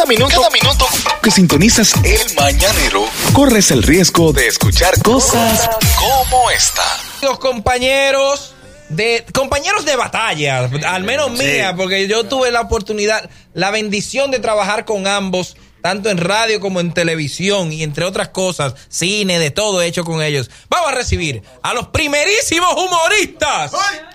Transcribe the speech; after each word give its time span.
Cada 0.00 0.08
minuto, 0.08 0.34
cada 0.34 0.48
minuto 0.48 0.86
que 1.22 1.30
sintonizas 1.30 1.92
el 2.02 2.34
mañanero, 2.34 3.04
corres 3.34 3.70
el 3.70 3.82
riesgo 3.82 4.32
de 4.32 4.46
escuchar 4.46 4.98
cosas 5.02 5.68
como 5.98 6.50
esta. 6.50 6.82
Los 7.20 7.38
compañeros 7.38 8.54
de 8.88 9.26
compañeros 9.34 9.84
de 9.84 9.96
batalla, 9.96 10.70
al 10.86 11.04
menos 11.04 11.32
mía, 11.32 11.74
porque 11.76 12.08
yo 12.08 12.24
tuve 12.24 12.50
la 12.50 12.62
oportunidad, 12.62 13.28
la 13.52 13.70
bendición 13.70 14.30
de 14.30 14.38
trabajar 14.38 14.86
con 14.86 15.06
ambos, 15.06 15.58
tanto 15.82 16.08
en 16.08 16.16
radio 16.16 16.60
como 16.60 16.80
en 16.80 16.94
televisión 16.94 17.70
y 17.70 17.82
entre 17.82 18.06
otras 18.06 18.30
cosas, 18.30 18.72
cine, 18.88 19.38
de 19.38 19.50
todo 19.50 19.82
hecho 19.82 20.02
con 20.04 20.22
ellos. 20.22 20.50
Vamos 20.70 20.92
a 20.92 20.94
recibir 20.94 21.42
a 21.62 21.74
los 21.74 21.88
primerísimos 21.88 22.72
humoristas. 22.72 23.72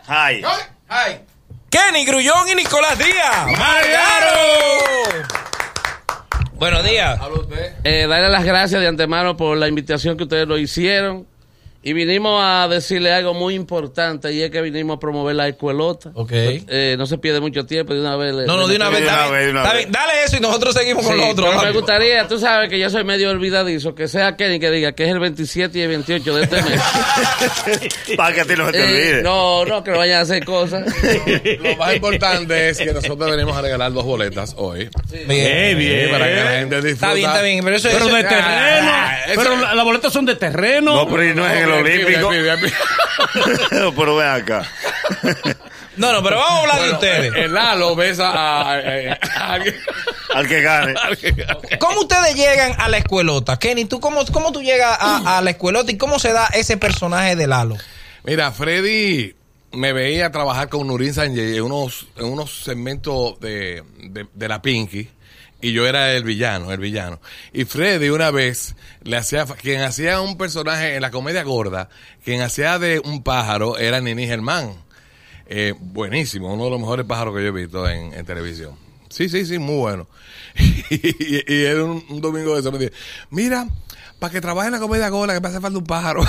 Ay. 0.08 0.42
Kenny 1.70 2.06
Grullón 2.06 2.50
y 2.50 2.56
Nicolás 2.56 2.98
Díaz. 2.98 3.46
¡Margaro! 3.56 5.46
Buenos 6.58 6.84
días. 6.86 7.20
Eh, 7.84 8.08
darle 8.08 8.30
las 8.30 8.45
gracias 8.45 8.80
de 8.80 8.88
antemano 8.88 9.36
por 9.36 9.58
la 9.58 9.68
invitación 9.68 10.16
que 10.16 10.23
ustedes 10.23 10.48
nos 10.48 10.59
hicieron. 10.59 11.28
Y 11.88 11.94
vinimos 11.94 12.41
a 12.44 12.67
decirle 12.67 13.13
algo 13.13 13.35
muy 13.35 13.53
importante 13.53 14.34
y 14.34 14.41
es 14.41 14.49
que 14.49 14.59
vinimos 14.62 14.98
a 14.98 14.99
promover 14.99 15.35
la 15.35 15.48
escuelota. 15.48 16.09
Ok. 16.16 16.31
Eh, 16.34 16.95
no 16.98 17.05
se 17.05 17.20
pierde 17.20 17.39
mucho 17.39 17.67
tiempo, 17.67 17.94
de 17.94 17.99
una 18.02 18.16
vez. 18.16 18.34
le- 18.34 18.48
No, 18.48 18.58
no, 18.58 18.67
de 18.67 18.75
una 18.77 18.89
vez. 18.89 19.02
De 19.02 19.05
está 19.05 19.13
una 19.13 19.23
bien, 19.30 19.34
vez, 19.38 19.45
de 19.45 19.52
una 19.52 19.61
está 19.61 19.73
vez. 19.73 19.81
bien. 19.85 19.91
Dale 19.91 20.13
eso 20.25 20.38
y 20.38 20.39
nosotros 20.39 20.73
seguimos 20.73 21.05
con 21.05 21.16
lo 21.16 21.27
otro. 21.30 21.45
pero 21.48 21.61
me 21.61 21.71
gustaría, 21.73 22.27
tú 22.27 22.39
sabes 22.39 22.70
que 22.70 22.80
yo 22.80 22.89
soy 22.89 23.03
medio 23.03 23.30
olvidadizo, 23.30 23.94
que 23.94 24.08
sea 24.08 24.35
Kenny 24.35 24.59
que 24.59 24.71
diga 24.71 24.94
que 24.94 25.03
es 25.03 25.09
el 25.11 25.20
27 25.20 25.77
y 25.77 25.81
el 25.84 25.89
28 25.89 26.35
de 26.35 26.44
este 26.44 26.61
mes. 26.63 26.81
Para 28.17 28.33
que 28.33 28.41
a 28.41 28.45
ti 28.45 28.53
no 28.58 28.66
se 28.66 28.72
te 28.72 28.80
Eh, 28.80 28.83
olvide. 28.86 29.22
no, 29.22 29.66
no, 29.66 29.83
que 29.83 29.91
no 29.91 29.97
vayan 29.99 30.17
a 30.17 30.22
hacer 30.22 30.44
cosas. 30.44 30.86
Lo 31.59 31.75
más 31.77 31.95
importante 31.95 32.70
es 32.70 32.80
que 32.80 32.94
nosotros 32.94 33.30
venimos 33.30 33.55
a 33.55 33.61
regalar 33.61 33.94
dos 33.94 34.05
boletas 34.05 34.55
hoy. 34.58 34.89
Bien, 35.27 35.77
Sí, 35.77 36.11
para 36.11 36.25
que 36.27 36.36
la 36.44 36.52
gente 36.52 36.75
disfrute. 36.81 36.91
Está 36.94 37.13
bien, 37.13 37.30
está 37.30 37.41
bien. 37.44 37.63
Pero 37.63 37.75
eso 37.75 37.89
Pero 37.91 38.05
eso- 38.08 38.16
de 38.16 38.23
terreno. 38.23 38.41
Ah, 38.91 39.17
Pero 39.36 39.55
la- 39.58 39.75
las 39.75 39.86
boletas 39.86 40.11
son 40.11 40.25
de 40.25 40.36
terreno. 40.36 40.95
No, 40.95 41.08
pero 41.08 41.23
y 41.25 41.33
no 41.36 41.45
es 41.45 41.53
en 41.58 41.64
el 41.70 41.75
Olímpico. 41.80 42.30
pero 43.95 44.16
ven 44.16 44.28
acá. 44.28 44.70
No, 45.98 46.12
no, 46.12 46.22
pero 46.23 46.38
vamos 46.38 46.52
a 46.52 46.62
hablar 46.62 46.82
de 46.88 46.92
ustedes. 46.94 47.34
El 47.36 47.54
Lalo 47.54 47.95
besa 47.95 48.30
a, 48.32 48.73
a- 48.73 49.20
a 49.38 49.54
alguien. 49.54 49.76
Al 50.36 50.48
que 50.50 50.59
gane. 50.62 50.94
¿Cómo 51.80 52.02
ustedes 52.02 52.36
llegan 52.36 52.73
a 52.78 52.90
la 52.90 52.98
escuelota? 52.98 53.58
Kenny, 53.58 53.86
¿tú 53.86 54.02
cómo, 54.02 54.26
cómo 54.34 54.52
tú 54.52 54.62
llegas 54.62 54.98
a, 55.00 55.38
a 55.38 55.42
la 55.42 55.52
escuelota 55.52 55.90
y 55.94 55.98
cómo 55.98 56.20
se 56.20 56.34
da 56.34 56.48
ese 56.48 56.76
personaje 56.76 57.38
de 57.38 57.48
Lalo? 57.48 57.78
Mira, 58.26 58.52
Freddy 58.52 59.34
me 59.72 59.94
veía 59.94 60.32
trabajar 60.32 60.67
con 60.67 60.88
Nurin 60.88 61.14
Sanjay 61.14 61.56
en 61.56 61.64
unos, 61.64 62.08
en 62.17 62.26
unos 62.26 62.64
segmentos 62.66 63.39
de, 63.39 63.82
de, 64.10 64.26
de 64.34 64.48
la 64.50 64.62
Pinky. 64.62 65.10
Y 65.66 65.71
yo 65.71 65.88
era 65.88 66.13
el 66.13 66.23
villano, 66.23 66.71
el 66.71 66.77
villano. 66.77 67.19
Y 67.52 67.66
Freddy 67.66 68.09
una 68.09 68.30
vez 68.30 68.75
le 69.02 69.17
hacía, 69.17 69.45
quien 69.45 69.81
hacía 69.81 70.21
un 70.21 70.38
personaje 70.38 70.94
en 70.94 71.02
la 71.02 71.09
comedia 71.09 71.41
gorda, 71.41 71.89
quien 72.23 72.44
hacía 72.44 72.77
de 72.77 72.99
un 72.99 73.23
pájaro 73.23 73.75
era 73.80 73.99
Nini 73.99 74.27
Germán. 74.27 74.75
Eh, 75.47 75.73
buenísimo, 75.80 76.53
uno 76.53 76.66
de 76.66 76.69
los 76.69 76.80
mejores 76.80 77.08
pájaros 77.08 77.36
que 77.36 77.41
yo 77.41 77.47
he 77.47 77.52
visto 77.52 77.89
en, 77.89 78.13
en 78.13 78.23
televisión. 78.27 78.75
Sí, 79.09 79.27
sí, 79.27 79.43
sí, 79.43 79.58
muy 79.58 79.77
bueno. 79.77 80.08
y, 80.91 81.52
y 81.52 81.66
era 81.66 81.83
un, 81.83 82.05
un 82.09 82.21
domingo 82.21 82.53
de 82.53 82.59
eso 82.59 82.71
me 82.71 82.77
dice, 82.77 82.93
mira, 83.31 83.67
para 84.19 84.31
que 84.31 84.41
trabaje 84.41 84.67
en 84.67 84.73
la 84.73 84.80
comedia 84.80 85.09
gorda 85.09 85.33
que 85.33 85.41
me 85.41 85.47
hace 85.47 85.59
falta 85.61 85.80
un 85.80 85.86
pájaro. 85.86 86.23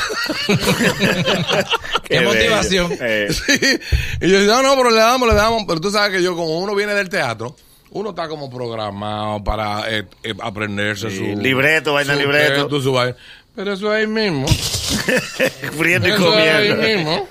Qué 2.04 2.22
motivación. 2.22 2.90
Eh, 3.02 3.28
Sí. 3.32 3.78
Y 4.22 4.30
yo 4.30 4.38
decía, 4.38 4.54
no, 4.54 4.62
no, 4.62 4.76
pero 4.76 4.90
le 4.90 4.96
damos, 4.96 5.28
le 5.28 5.34
damos. 5.34 5.64
Pero 5.68 5.78
tú 5.78 5.90
sabes 5.90 6.16
que 6.16 6.22
yo, 6.22 6.34
como 6.34 6.58
uno 6.58 6.74
viene 6.74 6.94
del 6.94 7.10
teatro, 7.10 7.54
uno 7.90 8.10
está 8.10 8.28
como 8.28 8.50
programado 8.50 9.42
para 9.44 9.90
eh, 9.90 10.04
eh, 10.22 10.34
aprenderse 10.42 11.10
Sí, 11.10 11.16
su... 11.16 11.40
libreto, 11.40 11.94
vaina 11.94 12.14
su 12.14 12.20
libreto. 12.20 12.54
texto, 12.62 12.80
su 12.80 12.92
vaina. 12.92 13.16
Pero 13.54 13.72
eso 13.72 13.94
es 13.94 14.00
ahí 14.02 14.06
mismo. 14.06 14.46
friendo 15.78 16.08
y 16.08 16.10
Eso 16.10 16.38
es 16.38 16.48
ahí 16.48 16.68
comiendo. 16.68 17.02
mismo. 17.04 17.28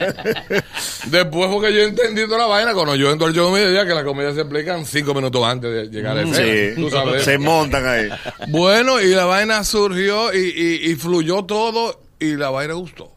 Después 1.07 1.49
porque 1.51 1.71
yo 1.73 1.81
entendí 1.83 2.25
toda 2.25 2.39
la 2.39 2.45
vaina, 2.47 2.73
cuando 2.73 2.95
yo 2.95 3.11
entro 3.11 3.27
al 3.27 3.33
show 3.33 3.51
me 3.51 3.59
decía 3.59 3.85
que 3.85 3.94
la 3.94 4.03
comedia 4.03 4.33
se 4.33 4.41
explican 4.41 4.85
cinco 4.85 5.13
minutos 5.13 5.44
antes 5.45 5.71
de 5.71 5.88
llegar 5.89 6.17
a 6.17 6.23
escena. 6.23 6.75
Sí, 6.75 6.81
Tú 6.81 6.89
sabes. 6.89 7.23
se 7.23 7.38
montan 7.38 7.85
ahí. 7.85 8.09
Bueno, 8.47 8.99
y 9.01 9.09
la 9.13 9.25
vaina 9.25 9.63
surgió 9.63 10.33
y, 10.33 10.38
y, 10.39 10.91
y 10.91 10.95
fluyó 10.95 11.44
todo 11.45 12.01
y 12.19 12.35
la 12.35 12.49
vaina 12.49 12.73
gustó. 12.73 13.11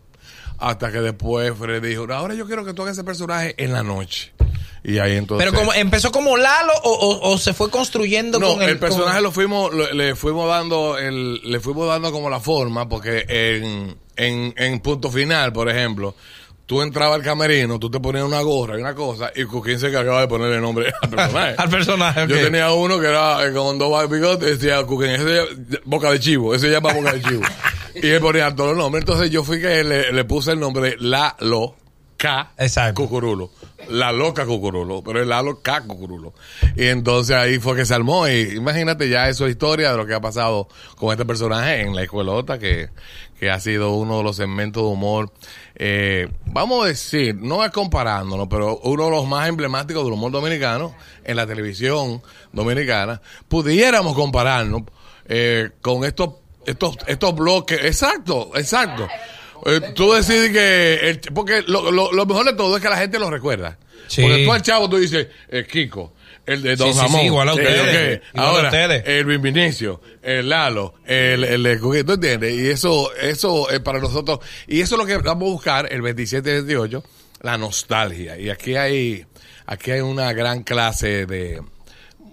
Hasta 0.58 0.90
que 0.92 0.98
después 1.00 1.52
Fred 1.58 1.82
dijo, 1.82 2.06
ahora 2.12 2.34
yo 2.34 2.46
quiero 2.46 2.64
que 2.64 2.74
tú 2.74 2.82
hagas 2.82 2.96
ese 2.96 3.04
personaje 3.04 3.54
en 3.56 3.72
la 3.72 3.82
noche. 3.82 4.32
Y 4.84 4.98
ahí 4.98 5.16
entonces... 5.16 5.44
Pero 5.46 5.58
como 5.58 5.72
empezó 5.74 6.10
como 6.12 6.36
Lalo 6.36 6.72
o, 6.84 6.90
o- 6.92 7.32
o 7.32 7.38
se 7.38 7.52
fue 7.52 7.70
construyendo 7.70 8.38
no, 8.38 8.54
con 8.54 8.62
el, 8.62 8.70
el, 8.70 8.78
personaje 8.78 9.14
con- 9.16 9.22
lo 9.24 9.32
fuimos, 9.32 9.72
lo- 9.74 9.92
le 9.92 10.14
fuimos 10.14 10.48
dando, 10.48 10.96
el, 10.98 11.40
le 11.42 11.60
fuimos 11.60 11.88
dando 11.88 12.12
como 12.12 12.30
la 12.30 12.40
forma, 12.40 12.88
porque 12.88 13.24
en, 13.28 13.96
en, 14.16 14.54
en 14.56 14.80
punto 14.80 15.10
final, 15.10 15.52
por 15.52 15.68
ejemplo, 15.68 16.14
tú 16.66 16.82
entrabas 16.82 17.16
al 17.16 17.22
camerino, 17.24 17.78
tú 17.78 17.90
te 17.90 17.98
ponías 17.98 18.24
una 18.24 18.40
gorra 18.42 18.76
y 18.78 18.80
una 18.80 18.94
cosa, 18.94 19.32
y 19.34 19.44
Cuquín 19.44 19.78
se 19.80 19.88
encargaba 19.88 20.20
de 20.20 20.28
ponerle 20.28 20.60
nombre 20.60 20.92
al 21.02 21.10
personaje. 21.10 21.54
al 21.58 21.68
personaje. 21.70 22.26
Yo 22.28 22.36
tenía 22.36 22.70
uno 22.72 23.00
que 23.00 23.06
era 23.06 23.46
eh, 23.46 23.52
con 23.52 23.78
dos 23.78 24.08
bigotes, 24.10 24.58
decía 24.60 24.82
Cuquín, 24.84 25.10
ese 25.10 25.40
boca 25.86 26.10
de 26.10 26.20
chivo, 26.20 26.54
ese 26.54 26.66
se 26.66 26.72
llama 26.72 26.92
boca 26.92 27.12
de 27.14 27.22
chivo. 27.22 27.42
y 27.94 28.06
él 28.08 28.20
ponía 28.20 28.54
todos 28.54 28.70
los 28.70 28.78
nombres. 28.78 29.02
Entonces 29.02 29.30
yo 29.30 29.42
fui 29.44 29.60
que 29.60 29.82
le, 29.82 30.12
le 30.12 30.24
puse 30.24 30.52
el 30.52 30.60
nombre 30.60 30.90
de 30.90 30.96
La 31.00 31.34
Lo 31.40 31.74
K 32.18 32.50
Exacto. 32.58 33.02
Cucurulo. 33.02 33.50
La 33.88 34.12
loca 34.12 34.44
Cucurulo, 34.44 35.02
pero 35.02 35.22
es 35.22 35.26
Lalo 35.26 35.62
K 35.62 35.82
Cucurulo. 35.82 36.34
Y 36.76 36.86
entonces 36.86 37.36
ahí 37.36 37.58
fue 37.60 37.76
que 37.76 37.86
se 37.86 37.94
armó. 37.94 38.28
Y 38.28 38.56
imagínate 38.56 39.08
ya 39.08 39.28
eso 39.28 39.46
es 39.46 39.52
historia 39.52 39.92
de 39.92 39.96
lo 39.96 40.04
que 40.04 40.14
ha 40.14 40.20
pasado 40.20 40.68
con 40.96 41.12
este 41.12 41.24
personaje 41.24 41.80
en 41.82 41.94
la 41.94 42.02
escuelota, 42.02 42.58
que, 42.58 42.90
que 43.38 43.50
ha 43.50 43.60
sido 43.60 43.92
uno 43.94 44.18
de 44.18 44.24
los 44.24 44.36
segmentos 44.36 44.82
de 44.82 44.88
humor. 44.88 45.32
eh, 45.76 46.28
vamos 46.46 46.84
a 46.84 46.88
decir, 46.88 47.36
no 47.36 47.64
es 47.64 47.70
comparándonos, 47.70 48.48
pero 48.48 48.78
uno 48.82 49.04
de 49.04 49.10
los 49.12 49.26
más 49.26 49.48
emblemáticos 49.48 50.02
del 50.02 50.12
humor 50.12 50.32
dominicano 50.32 50.94
en 51.24 51.36
la 51.36 51.46
televisión 51.46 52.20
dominicana. 52.52 53.22
Pudiéramos 53.46 54.14
compararnos 54.14 54.82
eh, 55.26 55.70
con 55.80 56.04
estos, 56.04 56.30
estos, 56.66 56.96
estos 57.06 57.34
bloques. 57.34 57.78
Exacto, 57.80 58.50
exacto. 58.56 59.08
Eh, 59.66 59.80
tú 59.94 60.12
decides 60.12 60.50
que. 60.50 61.10
el- 61.10 61.20
porque 61.34 61.62
lo, 61.66 61.90
lo, 61.90 62.12
lo 62.12 62.26
mejor 62.26 62.46
de 62.46 62.52
todo 62.54 62.76
es 62.76 62.82
que 62.82 62.88
la 62.88 62.96
gente 62.98 63.18
lo 63.18 63.30
recuerda. 63.30 63.78
Sí. 64.06 64.22
Porque 64.22 64.44
tú 64.44 64.52
al 64.52 64.62
chavo 64.62 64.88
tú 64.88 64.96
dices, 64.96 65.26
eh, 65.48 65.66
Kiko, 65.70 66.14
el 66.46 66.62
de 66.62 66.76
Don 66.76 66.92
Sí, 66.94 66.98
Ramón. 67.00 67.20
sí, 67.20 67.26
igual 67.26 67.48
a 67.50 67.54
ustedes. 67.54 67.80
ok. 68.18 68.24
Igual 68.34 68.46
a 68.46 68.50
Ahora, 68.50 68.68
ustedes. 68.68 69.02
el 69.06 69.24
Vin 69.26 69.42
Vinicio, 69.42 70.00
el 70.22 70.48
Lalo, 70.48 70.94
el, 71.04 71.44
el, 71.44 71.80
Cuquín, 71.80 72.06
¿tú 72.06 72.12
entiendes? 72.12 72.54
Y 72.54 72.68
eso, 72.70 73.12
eso 73.14 73.68
es 73.70 73.80
para 73.80 73.98
nosotros. 73.98 74.38
Y 74.66 74.80
eso 74.80 74.94
es 74.94 74.98
lo 74.98 75.06
que 75.06 75.18
vamos 75.18 75.48
a 75.48 75.52
buscar 75.52 75.92
el 75.92 76.00
27 76.00 76.48
y 76.48 76.52
28, 76.54 77.04
la 77.42 77.58
nostalgia. 77.58 78.38
Y 78.38 78.48
aquí 78.48 78.76
hay, 78.76 79.26
aquí 79.66 79.90
hay 79.90 80.00
una 80.00 80.32
gran 80.32 80.62
clase 80.62 81.26
de. 81.26 81.60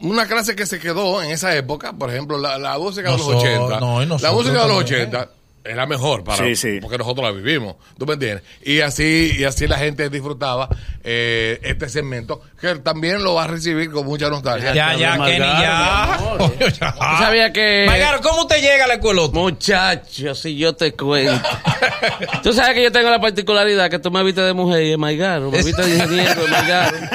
Una 0.02 0.28
clase 0.28 0.56
que 0.57 0.66
se 0.66 0.78
quedó 0.80 1.24
en 1.24 1.31
esa 1.31 1.56
época, 1.56 1.94
por 1.94 2.09
ejemplo, 2.09 2.38
la, 2.38 2.57
la 2.57 2.78
música 2.78 3.12
de 3.12 3.18
los 3.18 3.28
Noso- 3.28 3.38
80. 3.40 3.80
no, 3.80 4.00
la 4.19 4.31
música 4.34 4.62
de 4.63 4.68
los 4.68 4.86
también. 4.86 5.07
80 5.07 5.30
era 5.65 5.85
mejor 5.85 6.23
para 6.23 6.43
Sí, 6.43 6.55
sí. 6.55 6.79
porque 6.81 6.97
nosotros 6.97 7.25
la 7.25 7.31
vivimos, 7.31 7.75
¿tú 7.97 8.05
me 8.05 8.13
entiendes? 8.13 8.43
Y 8.63 8.81
así 8.81 9.35
y 9.37 9.43
así 9.43 9.67
la 9.67 9.77
gente 9.77 10.09
disfrutaba 10.09 10.69
eh, 11.03 11.59
este 11.63 11.89
segmento 11.89 12.41
que 12.59 12.75
también 12.75 13.23
lo 13.23 13.33
va 13.35 13.45
a 13.45 13.47
recibir 13.47 13.91
con 13.91 14.05
mucha 14.05 14.29
nostalgia. 14.29 14.73
Ya, 14.73 14.95
ya, 14.95 15.15
Margaro, 15.15 15.25
Kenny, 15.31 15.61
ya. 15.61 16.13
amor, 16.15 16.53
ya. 16.59 16.91
¿Tú 16.93 17.23
sabías 17.23 17.51
que- 17.51 17.85
Margaro, 17.87 18.21
¿cómo 18.21 18.41
usted 18.41 18.61
llega 18.61 18.85
a 18.85 18.87
la 18.87 18.93
escuelota? 18.95 19.33
Muchachos, 19.37 20.39
si 20.39 20.55
yo 20.57 20.73
te 20.75 20.93
cuento. 20.93 21.47
Tú 22.43 22.53
sabes 22.53 22.73
que 22.75 22.83
yo 22.83 22.91
tengo 22.91 23.09
la 23.09 23.19
particularidad 23.19 23.89
que 23.89 23.99
tú 23.99 24.11
me 24.11 24.23
viste 24.23 24.41
de 24.41 24.53
mujer 24.53 24.83
y 24.83 24.91
es 24.91 24.97
Maigaro, 24.97 25.49
me 25.51 25.61
viste 25.63 25.81
de 25.81 25.95
ingeniero, 25.95 26.43
es 26.45 26.49
Maigaro. 26.51 26.97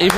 Y 0.00 0.08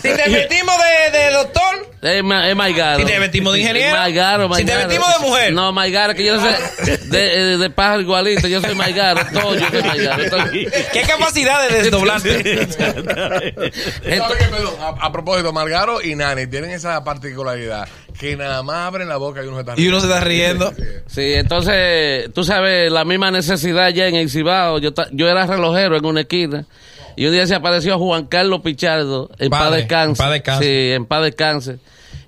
Si 0.00 0.08
te 0.16 0.28
metimos 0.30 0.74
de, 0.78 1.18
de 1.18 1.30
doctor, 1.32 1.90
Es, 2.02 2.24
ma- 2.24 2.48
es 2.50 2.56
Maigaro. 2.56 2.98
Si 2.98 3.04
te 3.12 3.18
vestimos 3.20 3.52
de 3.52 3.60
ingeniero. 3.60 3.96
Maigaro, 3.96 4.52
Si 4.56 4.64
te 4.64 4.76
vestimos 4.76 5.06
de 5.12 5.18
mujer. 5.24 5.52
No, 5.52 5.72
Maigaro, 5.72 6.14
que 6.14 6.24
yo 6.26 6.36
no 6.36 6.42
sé. 6.42 6.98
De, 7.06 7.18
de, 7.38 7.58
de 7.58 7.70
pájaro 7.70 8.00
igualito, 8.00 8.48
yo 8.48 8.60
soy 8.60 8.74
Maigaro. 8.74 9.20
Todo 9.32 9.54
yo 9.54 9.66
soy. 9.70 10.24
Entonces- 10.24 10.88
¿qué 10.92 11.02
capacidad 11.02 11.68
de 11.68 11.82
desdoblarte? 11.82 12.68
A, 14.80 14.88
a 15.06 15.12
propósito, 15.12 15.52
Margaro 15.52 16.02
y 16.02 16.14
Nani 16.14 16.46
tienen 16.46 16.70
esa 16.70 17.02
particularidad 17.04 17.88
que 18.18 18.36
nada 18.36 18.62
más 18.62 18.88
abren 18.88 19.08
la 19.08 19.16
boca 19.16 19.42
y 19.42 19.46
uno 19.46 19.56
se 19.56 19.60
está 19.60 19.74
y 19.80 19.88
uno 19.88 20.00
se 20.00 20.06
está 20.06 20.20
riendo. 20.20 20.72
Sí, 21.06 21.34
entonces, 21.34 22.30
tú 22.34 22.44
sabes, 22.44 22.90
la 22.90 23.04
misma 23.04 23.30
necesidad 23.30 23.88
ya 23.90 24.06
en 24.06 24.16
el 24.16 24.30
Cibao. 24.30 24.78
Yo, 24.78 24.90
yo 25.12 25.28
era 25.28 25.46
relojero 25.46 25.96
en 25.96 26.04
una 26.04 26.20
esquina. 26.22 26.64
Y 27.16 27.26
un 27.26 27.32
día 27.32 27.46
se 27.46 27.54
apareció 27.54 27.98
Juan 27.98 28.26
Carlos 28.26 28.60
Pichardo, 28.62 29.30
en 29.38 29.50
paz 29.50 29.60
Padre, 29.60 29.86
paz 30.16 30.30
descanse. 30.30 30.64
Sí, 30.64 30.92
en 30.92 31.06
paz 31.06 31.22
descanse. 31.22 31.78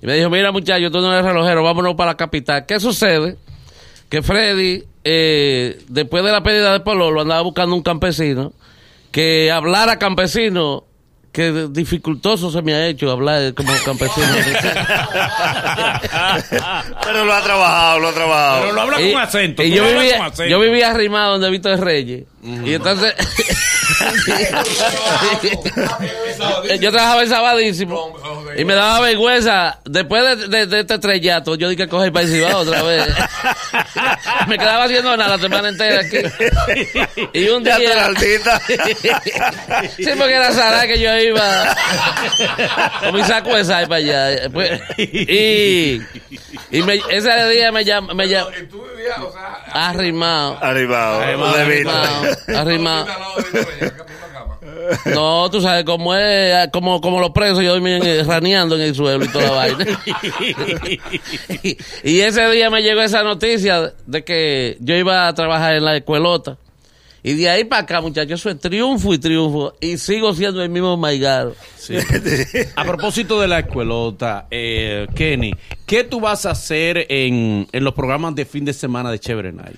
Y 0.01 0.05
me 0.05 0.15
dijo, 0.15 0.29
mira 0.29 0.51
muchacho, 0.51 0.91
tú 0.91 1.01
no 1.01 1.11
eres 1.13 1.25
relojero, 1.25 1.63
vámonos 1.63 1.95
para 1.95 2.11
la 2.11 2.17
capital. 2.17 2.65
¿Qué 2.65 2.79
sucede? 2.79 3.37
Que 4.09 4.21
Freddy, 4.21 4.83
eh, 5.03 5.79
después 5.87 6.23
de 6.23 6.31
la 6.31 6.43
pérdida 6.43 6.73
de 6.73 6.79
Pololo, 6.81 7.21
andaba 7.21 7.41
buscando 7.41 7.75
un 7.75 7.81
campesino 7.81 8.53
que 9.11 9.51
hablara 9.51 9.97
campesino 9.97 10.83
que 11.35 11.67
dificultoso 11.69 12.49
se 12.49 12.61
me 12.61 12.73
ha 12.73 12.87
hecho 12.87 13.11
hablar 13.11 13.53
como 13.53 13.73
campesino. 13.83 14.25
Pero 17.03 17.25
lo 17.25 17.33
ha 17.33 17.41
trabajado, 17.41 17.99
lo 17.99 18.07
ha 18.07 18.13
trabajado. 18.13 18.61
Pero 18.61 18.73
lo 18.73 18.81
habla 18.81 19.01
y, 19.01 19.11
con 19.11 19.21
acento. 19.21 19.61
y 19.61 19.71
yo, 19.71 19.83
vivía, 19.83 20.17
con 20.17 20.27
acento. 20.27 20.49
yo 20.49 20.59
vivía 20.61 20.91
arrimado 20.91 21.33
donde 21.33 21.49
Víctor 21.49 21.77
Reyes. 21.81 22.23
Y 22.45 22.73
entonces. 22.75 23.13
yo 26.79 26.91
trabajaba 26.91 27.23
en 27.23 27.29
Sabadísimo. 27.29 28.15
Y 28.57 28.65
me 28.65 28.73
daba 28.73 29.01
vergüenza. 29.01 29.79
Después 29.85 30.23
de, 30.23 30.47
de- 30.47 30.65
de 30.67 30.79
este 30.81 30.93
estrellato, 30.95 31.55
yo 31.55 31.69
dije 31.69 31.83
que 31.83 31.89
coger 31.89 32.11
para 32.13 32.27
Cibao 32.27 32.59
otra 32.59 32.81
vez. 32.83 33.05
me 34.47 34.57
quedaba 34.57 34.85
haciendo 34.85 35.15
nada 35.17 35.35
la 35.37 35.41
semana 35.41 35.69
entera 35.69 36.01
aquí. 36.01 36.17
Y 37.33 37.47
un 37.49 37.63
Ya 37.63 37.77
día. 37.77 37.89
te 37.89 37.95
la 37.95 38.05
altita. 38.05 38.59
sí, 39.97 40.09
porque 40.17 40.33
era 40.33 40.51
Sara 40.51 40.87
que 40.87 40.99
yo 40.99 41.15
iba 41.17 41.75
con 43.01 43.15
mi 43.15 43.23
saco 43.23 43.55
de 43.55 43.65
para 43.65 43.95
allá. 43.95 44.49
Pues, 44.51 44.81
y 44.97 46.01
y 46.71 46.81
me- 46.81 47.01
ese 47.09 47.49
día 47.49 47.71
me 47.71 47.83
llamó. 47.83 48.13
Me 48.13 48.27
llam- 48.27 48.47
Y 48.61 48.65
tú 48.67 48.83
vivías, 48.95 49.17
o 49.19 49.31
sea, 49.31 49.63
Arribado. 49.71 50.59
Lo 50.61 51.53
de 51.53 51.65
Víctor. 51.65 51.65
Arrimado, 51.65 51.65
arrimado. 51.65 52.34
Cama. 52.45 53.05
No, 55.05 55.49
tú 55.49 55.61
sabes 55.61 55.83
cómo 55.83 56.15
es, 56.15 56.67
como, 56.71 57.01
como 57.01 57.19
los 57.19 57.31
presos, 57.31 57.63
yo 57.63 57.75
en- 57.75 58.27
raneando 58.27 58.75
en 58.75 58.81
el 58.81 58.95
suelo 58.95 59.25
y 59.25 59.27
toda 59.29 59.45
la 59.45 59.51
vaina. 59.51 59.85
y, 61.63 61.77
y 62.03 62.19
ese 62.21 62.49
día 62.51 62.69
me 62.69 62.81
llegó 62.81 63.01
esa 63.01 63.23
noticia 63.23 63.93
de 64.05 64.23
que 64.23 64.77
yo 64.79 64.95
iba 64.95 65.27
a 65.27 65.33
trabajar 65.33 65.75
en 65.75 65.85
la 65.85 65.95
escuelota. 65.97 66.57
Y 67.23 67.33
de 67.33 67.49
ahí 67.49 67.63
para 67.63 67.81
acá, 67.81 68.01
muchachos, 68.01 68.39
eso 68.39 68.51
es 68.51 68.59
triunfo 68.59 69.11
y 69.11 69.17
triunfo. 69.17 69.73
Y 69.81 69.97
sigo 69.97 70.31
siendo 70.35 70.61
el 70.61 70.69
mismo 70.69 70.95
Maigaro. 70.95 71.55
A 72.75 72.83
propósito 72.83 73.41
de 73.41 73.47
la 73.47 73.59
escuelota, 73.59 74.45
eh, 74.51 75.07
Kenny, 75.15 75.51
¿qué 75.87 76.03
tú 76.03 76.19
vas 76.19 76.45
a 76.45 76.51
hacer 76.51 77.07
en, 77.09 77.67
en 77.71 77.83
los 77.83 77.95
programas 77.95 78.35
de 78.35 78.45
fin 78.45 78.63
de 78.63 78.73
semana 78.73 79.09
de 79.09 79.17
Chévere 79.17 79.51
Night? 79.51 79.75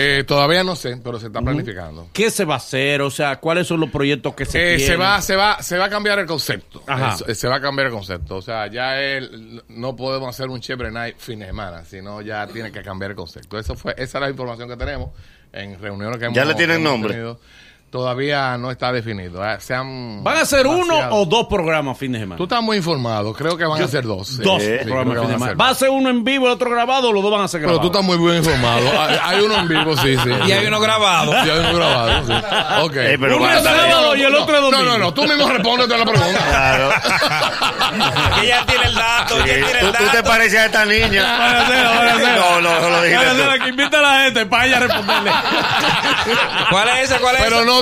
Eh, 0.00 0.24
todavía 0.24 0.62
no 0.62 0.76
sé, 0.76 0.96
pero 1.02 1.18
se 1.18 1.26
está 1.26 1.40
planificando. 1.40 2.08
¿Qué 2.12 2.30
se 2.30 2.44
va 2.44 2.54
a 2.54 2.56
hacer? 2.58 3.02
O 3.02 3.10
sea, 3.10 3.36
¿cuáles 3.40 3.66
son 3.66 3.80
los 3.80 3.90
proyectos 3.90 4.32
que 4.34 4.44
se 4.44 4.58
Eh, 4.58 4.76
tienen? 4.76 4.86
se 4.86 4.96
va, 4.96 5.20
se 5.20 5.34
va, 5.34 5.60
se 5.60 5.76
va 5.76 5.86
a 5.86 5.90
cambiar 5.90 6.18
el 6.20 6.26
concepto. 6.26 6.82
Ajá. 6.86 7.16
Eh, 7.26 7.34
se 7.34 7.48
va 7.48 7.56
a 7.56 7.60
cambiar 7.60 7.86
el 7.88 7.92
concepto. 7.92 8.36
O 8.36 8.42
sea, 8.42 8.68
ya 8.68 9.00
él, 9.00 9.62
no 9.68 9.96
podemos 9.96 10.28
hacer 10.28 10.48
un 10.48 10.60
chévere 10.60 10.92
night 10.92 11.16
fin 11.18 11.40
de 11.40 11.46
semana, 11.46 11.84
sino 11.84 12.22
ya 12.22 12.46
tiene 12.46 12.70
que 12.70 12.82
cambiar 12.82 13.10
el 13.10 13.16
concepto. 13.16 13.58
Eso 13.58 13.74
fue, 13.74 13.92
esa 13.98 14.18
es 14.18 14.22
la 14.22 14.30
información 14.30 14.68
que 14.68 14.76
tenemos 14.76 15.10
en 15.52 15.80
reuniones 15.80 16.18
que 16.18 16.26
hemos 16.26 16.36
¿Ya 16.36 16.44
le 16.44 16.54
tienen 16.54 16.82
nombre? 16.82 17.14
tenido. 17.14 17.40
Todavía 17.90 18.58
no 18.58 18.70
está 18.70 18.92
definido. 18.92 19.42
Eh, 19.44 19.56
Se 19.60 19.74
han 19.74 20.22
¿Van 20.22 20.36
a 20.36 20.44
ser 20.44 20.66
uno 20.66 20.94
o 21.10 21.24
dos 21.24 21.46
programas 21.46 21.96
fin 21.96 22.12
de 22.12 22.18
semana? 22.18 22.36
Tú 22.36 22.42
estás 22.44 22.62
muy 22.62 22.76
informado. 22.76 23.32
Creo 23.32 23.56
que 23.56 23.64
van 23.64 23.82
a 23.82 23.88
ser 23.88 24.04
dos. 24.04 24.36
Dos 24.38 24.62
sí, 24.62 24.68
programas 24.84 25.18
fin 25.20 25.26
de 25.28 25.32
semana. 25.34 25.54
¿Va 25.54 25.68
a 25.70 25.74
ser 25.74 25.88
uno 25.90 26.10
en 26.10 26.22
vivo 26.22 26.44
y 26.44 26.48
el 26.48 26.52
otro 26.52 26.70
grabado 26.70 27.08
o 27.08 27.12
los 27.12 27.22
dos 27.22 27.32
van 27.32 27.42
a 27.42 27.48
ser 27.48 27.60
Pero 27.62 27.72
grabados? 27.72 27.90
tú 27.92 27.98
estás 27.98 28.06
muy 28.06 28.18
bien 28.24 28.38
informado. 28.44 28.86
Hay, 29.00 29.16
hay 29.22 29.40
uno 29.44 29.54
en 29.58 29.68
vivo, 29.68 29.96
sí, 29.96 30.16
sí. 30.22 30.30
Y 30.46 30.52
hay 30.52 30.66
uno 30.66 30.80
grabado. 30.80 31.32
Y 31.32 31.48
hay 31.50 31.58
uno 31.60 31.74
grabado, 31.74 32.26
sí. 32.26 32.32
Ok. 32.82 32.96
Eh, 32.96 33.16
pero 33.18 33.36
Uno 33.38 33.50
es 33.50 33.62
sábado 33.62 34.16
y 34.16 34.22
el 34.22 34.34
otro 34.34 34.54
es 34.56 34.60
No, 34.62 34.70
domingo. 34.70 34.92
no, 34.92 34.98
no. 34.98 35.14
Tú 35.14 35.22
mismo 35.24 35.48
respóndete 35.48 35.94
a 35.94 35.98
la 35.98 36.04
pregunta. 36.04 36.44
Claro. 36.48 36.90
Que 38.40 38.46
ella 38.46 38.64
tiene 38.66 38.84
el 38.86 38.94
dato, 38.94 39.34
Sí. 39.44 39.50
ella 39.50 39.66
tiene 39.66 39.80
Tú, 39.98 40.04
te 40.12 40.22
pareces 40.22 40.58
a 40.60 40.66
esta 40.66 40.84
niña. 40.84 41.64
No, 42.36 42.60
no, 42.60 42.80
no 42.80 42.90
lo 42.90 43.02
dijiste 43.02 43.58
que 43.64 43.68
invita 43.70 43.98
a 43.98 44.02
la 44.02 44.24
gente 44.24 44.46
para 44.46 44.66
ella 44.66 44.80
responderle. 44.80 45.30
¿Cuál 46.70 46.88
es 46.88 47.10
ese? 47.10 47.20
¿Cuál 47.20 47.36
es 47.36 47.42
Pero 47.42 47.64
no 47.64 47.77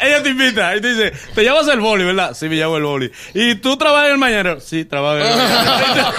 Ella 0.00 0.22
te 0.22 0.30
invita 0.30 0.76
y 0.76 0.80
te 0.80 0.94
dice, 0.94 1.12
te 1.34 1.44
llamas 1.44 1.68
el 1.68 1.80
boli, 1.80 2.04
¿verdad? 2.04 2.34
Sí, 2.34 2.48
me 2.48 2.56
llamo 2.56 2.76
el 2.76 2.82
boli. 2.82 3.12
¿Y 3.34 3.56
tú 3.56 3.76
trabajas 3.76 4.06
en 4.06 4.12
el 4.12 4.18
mañanero? 4.18 4.60
Sí, 4.60 4.84
trabajo 4.84 5.18
en 5.18 5.26
el 5.26 5.36
mañanero. 5.36 6.12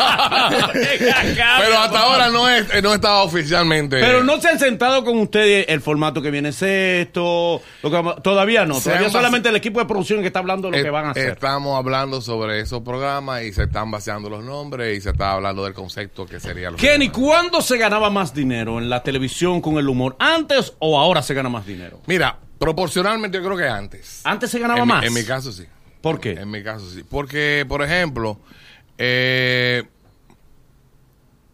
Pero 0.73 1.79
hasta 1.79 1.99
ahora 1.99 2.29
no, 2.29 2.49
es, 2.49 2.65
eh, 2.73 2.81
no 2.81 2.93
estaba 2.93 3.23
oficialmente. 3.23 3.99
Pero 3.99 4.23
no 4.23 4.39
se 4.39 4.49
han 4.49 4.59
sentado 4.59 5.03
con 5.03 5.19
ustedes 5.19 5.65
el 5.69 5.81
formato 5.81 6.21
que 6.21 6.31
viene 6.31 6.49
es 6.49 6.61
esto. 6.61 7.61
Lo 7.81 7.91
que 7.91 8.21
todavía 8.21 8.65
no. 8.65 8.79
Todavía 8.79 9.09
solamente 9.09 9.49
el 9.49 9.55
equipo 9.55 9.79
de 9.79 9.85
producción 9.85 10.21
que 10.21 10.27
está 10.27 10.39
hablando 10.39 10.69
de 10.69 10.77
lo 10.77 10.83
que 10.83 10.89
van 10.89 11.05
a 11.05 11.11
hacer. 11.11 11.29
Estamos 11.29 11.77
hablando 11.77 12.21
sobre 12.21 12.59
esos 12.59 12.81
programas 12.81 13.43
y 13.43 13.53
se 13.53 13.63
están 13.63 13.91
vaciando 13.91 14.29
los 14.29 14.43
nombres 14.43 14.97
y 14.97 15.01
se 15.01 15.11
está 15.11 15.31
hablando 15.31 15.63
del 15.63 15.73
concepto 15.73 16.25
que 16.25 16.39
sería 16.39 16.71
lo 16.71 16.77
Kenny, 16.77 17.09
¿cuándo 17.09 17.61
se 17.61 17.77
ganaba 17.77 18.09
más 18.09 18.33
dinero 18.33 18.79
en 18.79 18.89
la 18.89 19.03
televisión 19.03 19.61
con 19.61 19.77
el 19.77 19.87
humor? 19.87 20.15
¿Antes 20.19 20.73
o 20.79 20.99
ahora 20.99 21.21
se 21.21 21.33
gana 21.33 21.49
más 21.49 21.65
dinero? 21.65 22.01
Mira, 22.07 22.37
proporcionalmente 22.63 23.37
yo 23.37 23.43
creo 23.43 23.57
que 23.57 23.67
antes. 23.67 24.21
Antes 24.23 24.49
se 24.51 24.59
ganaba 24.59 24.79
en, 24.79 24.85
mi- 24.85 24.91
más. 24.93 25.05
En 25.05 25.13
mi 25.13 25.23
caso 25.23 25.51
sí. 25.51 25.65
¿Por 26.01 26.19
qué? 26.19 26.31
En 26.31 26.49
mi 26.51 26.63
caso 26.63 26.89
sí. 26.89 27.03
Porque, 27.09 27.65
por 27.67 27.81
ejemplo, 27.83 28.39
eh, 28.97 29.83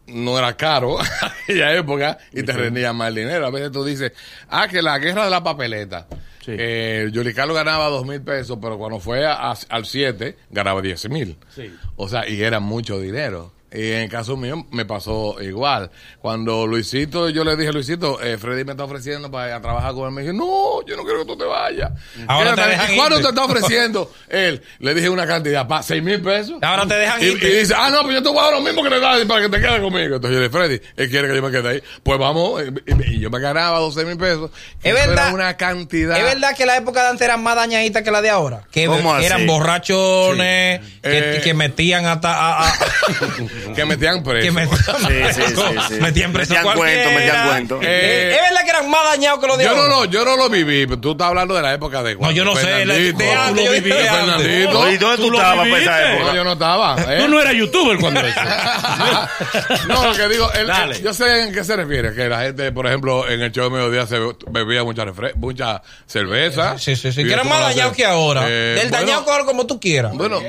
no 0.08 0.38
era 0.40 0.58
caro 0.58 0.98
aquella 1.44 1.74
época 1.76 2.18
y 2.34 2.44
te 2.44 2.52
rendía 2.52 2.94
más 2.94 3.14
dinero. 3.14 3.46
A 3.46 3.52
veces 3.52 3.72
tú 3.72 3.84
dices, 3.86 4.12
ah, 4.50 4.68
que 4.68 4.82
la 4.82 4.98
guerra 4.98 5.26
de 5.26 5.30
la 5.30 5.44
papeleta. 5.44 6.08
Sí. 6.44 6.54
Eh, 6.58 7.12
Carlos 7.36 7.56
ganaba 7.56 7.90
dos 7.90 8.06
mil 8.08 8.22
pesos, 8.22 8.58
pero 8.62 8.78
cuando 8.78 9.00
fue 9.00 9.26
a- 9.26 9.54
al 9.70 9.86
7 9.86 10.36
ganaba 10.50 10.82
10 10.82 11.10
mil. 11.10 11.38
Sí. 11.54 11.72
O 11.96 12.08
sea, 12.10 12.28
y 12.28 12.42
era 12.42 12.60
mucho 12.60 13.00
dinero. 13.00 13.54
Y 13.72 13.92
en 13.92 14.02
el 14.02 14.10
caso 14.10 14.36
mío 14.36 14.66
me 14.72 14.84
pasó 14.86 15.36
igual. 15.42 15.92
Cuando 16.22 16.66
Luisito, 16.66 17.30
yo 17.30 17.44
le 17.44 17.56
dije, 17.56 17.72
Luisito, 17.72 18.20
eh, 18.22 18.38
Freddy 18.40 18.64
me 18.64 18.72
está 18.72 18.84
ofreciendo 18.86 19.30
para 19.30 19.48
ir 19.50 19.54
a 19.54 19.62
trabajar 19.62 19.94
con 19.94 20.06
él. 20.08 20.12
Me 20.12 20.22
dijo, 20.24 20.34
no, 20.34 20.86
yo 20.88 20.96
no 20.98 21.04
quiero 21.04 21.20
que 21.20 21.26
tú 21.26 21.38
te 21.38 21.46
vayas. 21.46 21.92
Ahora 22.28 22.56
te 22.56 22.62
dejan 22.68 22.94
¿Y 22.94 22.96
cuánto 22.98 23.16
irte. 23.20 23.24
te 23.24 23.30
está 23.30 23.46
ofreciendo 23.46 24.12
él? 24.28 24.62
Le 24.80 24.94
dije 24.96 25.08
una 25.10 25.28
cantidad, 25.28 25.68
para 25.68 25.84
6 25.84 26.02
mil 26.02 26.20
pesos. 26.22 26.58
Ahora 26.64 26.88
te 26.88 26.96
dejan 26.96 27.22
y, 27.22 27.26
irte. 27.26 27.48
y 27.48 27.56
dice, 27.60 27.74
ah, 27.78 27.90
no, 27.92 28.02
pues 28.02 28.16
yo 28.16 28.24
te 28.24 28.30
voy 28.30 28.40
a 28.40 28.44
dar 28.46 28.54
lo 28.54 28.62
mismo 28.62 28.82
que 28.84 28.90
le 28.90 29.00
das 29.00 29.24
para 29.26 29.42
que 29.42 29.50
te 29.50 29.62
quedes 29.62 29.82
conmigo. 29.82 30.16
Entonces 30.16 30.32
yo 30.32 30.40
le 30.40 30.48
dije, 30.48 30.50
Freddy, 30.50 30.82
él 30.98 31.10
quiere 31.12 31.28
que 31.28 31.36
yo 31.36 31.42
me 31.44 31.52
quede 31.52 31.70
ahí. 31.70 31.84
Pues 32.02 32.18
vamos, 32.18 32.64
y, 32.88 33.14
y 33.16 33.20
yo 33.20 33.30
me 33.30 33.40
ganaba 33.40 33.78
12 33.80 34.04
mil 34.06 34.18
pesos. 34.18 34.50
Es 34.82 34.94
verdad. 34.96 35.28
Era 35.28 35.34
una 35.36 35.58
cantidad. 35.58 36.18
¿Es 36.18 36.24
verdad 36.24 36.56
que 36.58 36.66
la 36.66 36.76
época 36.78 37.04
de 37.04 37.10
antes 37.10 37.24
era 37.26 37.38
más 37.38 37.56
dañadita 37.56 38.02
que 38.04 38.10
la 38.10 38.22
de 38.24 38.32
ahora? 38.32 38.64
Que, 38.72 38.88
¿Cómo 38.88 39.16
que 39.18 39.26
eran 39.28 39.42
así? 39.42 39.48
borrachones, 39.48 40.80
que, 41.04 41.38
Eh. 41.38 41.42
que 41.44 41.54
metían 41.54 42.06
hasta... 42.08 42.34
a- 42.34 42.68
a- 42.70 42.74
que 43.76 43.86
metían 43.86 44.24
preso. 44.24 44.46
que 44.46 44.52
metían, 44.52 44.80
Sí, 45.34 45.34
sí, 45.34 45.42
sí, 45.56 45.76
sí. 45.90 45.94
metían 46.02 46.34
preso 46.34 46.54
Metían 46.54 46.76
cuento, 46.76 47.10
metían 47.12 47.48
cuento. 47.48 47.80
Eh, 47.82 48.32
¿Es 48.36 48.42
verdad 48.50 48.64
que 48.64 48.70
eran 48.70 48.90
más 48.90 49.04
dañados 49.06 49.40
que 49.40 49.48
los 49.48 49.58
de 49.58 49.64
Yo 49.66 49.76
no, 49.76 49.82
ahora? 49.82 49.96
lo, 49.96 50.06
yo 50.06 50.26
no 50.26 50.36
lo 50.38 50.50
viví, 50.50 50.86
pero 50.88 51.00
tú 51.00 51.12
estás 51.12 51.28
hablando 51.28 51.56
de 51.56 51.62
la 51.62 51.74
época 51.74 52.04
de 52.04 52.16
No, 52.16 52.32
yo 52.32 52.44
no 52.46 52.56
sé, 52.56 52.86
la- 52.86 52.94
de 52.96 53.10
antes, 53.10 53.18
de 53.18 53.34
antes. 53.34 54.10
Fernandito. 54.10 54.92
¿Y 54.92 54.98
dónde 54.98 55.18
tú, 55.18 55.24
¿Tú 55.24 55.32
lo 55.32 55.38
estabas 55.38 55.68
para 55.68 55.82
esa 55.82 56.12
época? 56.14 56.26
No, 56.32 56.36
yo 56.36 56.44
no 56.44 56.54
estaba. 56.54 56.96
¿eh? 57.08 57.18
Tú 57.20 57.28
no 57.28 57.40
eras 57.42 57.54
youtuber 57.54 57.98
cuando 58.00 58.20
eso. 58.22 58.40
no, 59.88 60.06
lo 60.08 60.14
que 60.14 60.28
digo, 60.30 60.52
el- 60.54 60.68
Dale. 60.68 60.96
el- 60.98 61.04
yo 61.04 61.14
sé 61.14 61.44
en 61.44 61.54
qué 61.54 61.64
se 61.64 61.76
refiere, 61.76 62.14
que 62.14 62.28
la 62.30 62.42
gente, 62.42 62.72
por 62.72 62.88
ejemplo, 62.88 63.28
en 63.30 63.42
el 63.42 63.52
show 63.52 63.66
de 63.66 63.70
mediodía 63.72 64.06
se 64.08 64.20
bebía 64.50 64.84
mucha, 64.84 65.06
mucha 65.36 65.82
cerveza. 66.06 66.78
Sí, 66.78 66.96
sí, 66.96 67.12
sí. 67.12 67.24
Que 67.24 67.34
eran 67.34 67.48
más 67.48 67.60
no 67.60 67.66
dañados 67.68 67.96
que 67.96 68.06
ahora. 68.06 68.46
Eh, 68.48 68.52
Del 68.52 68.90
bueno, 68.90 68.98
dañado 69.06 69.26
que 69.26 69.32
ahora 69.32 69.46
como 69.46 69.66
tú 69.66 69.80
quieras. 69.80 70.14
Bueno, 70.14 70.40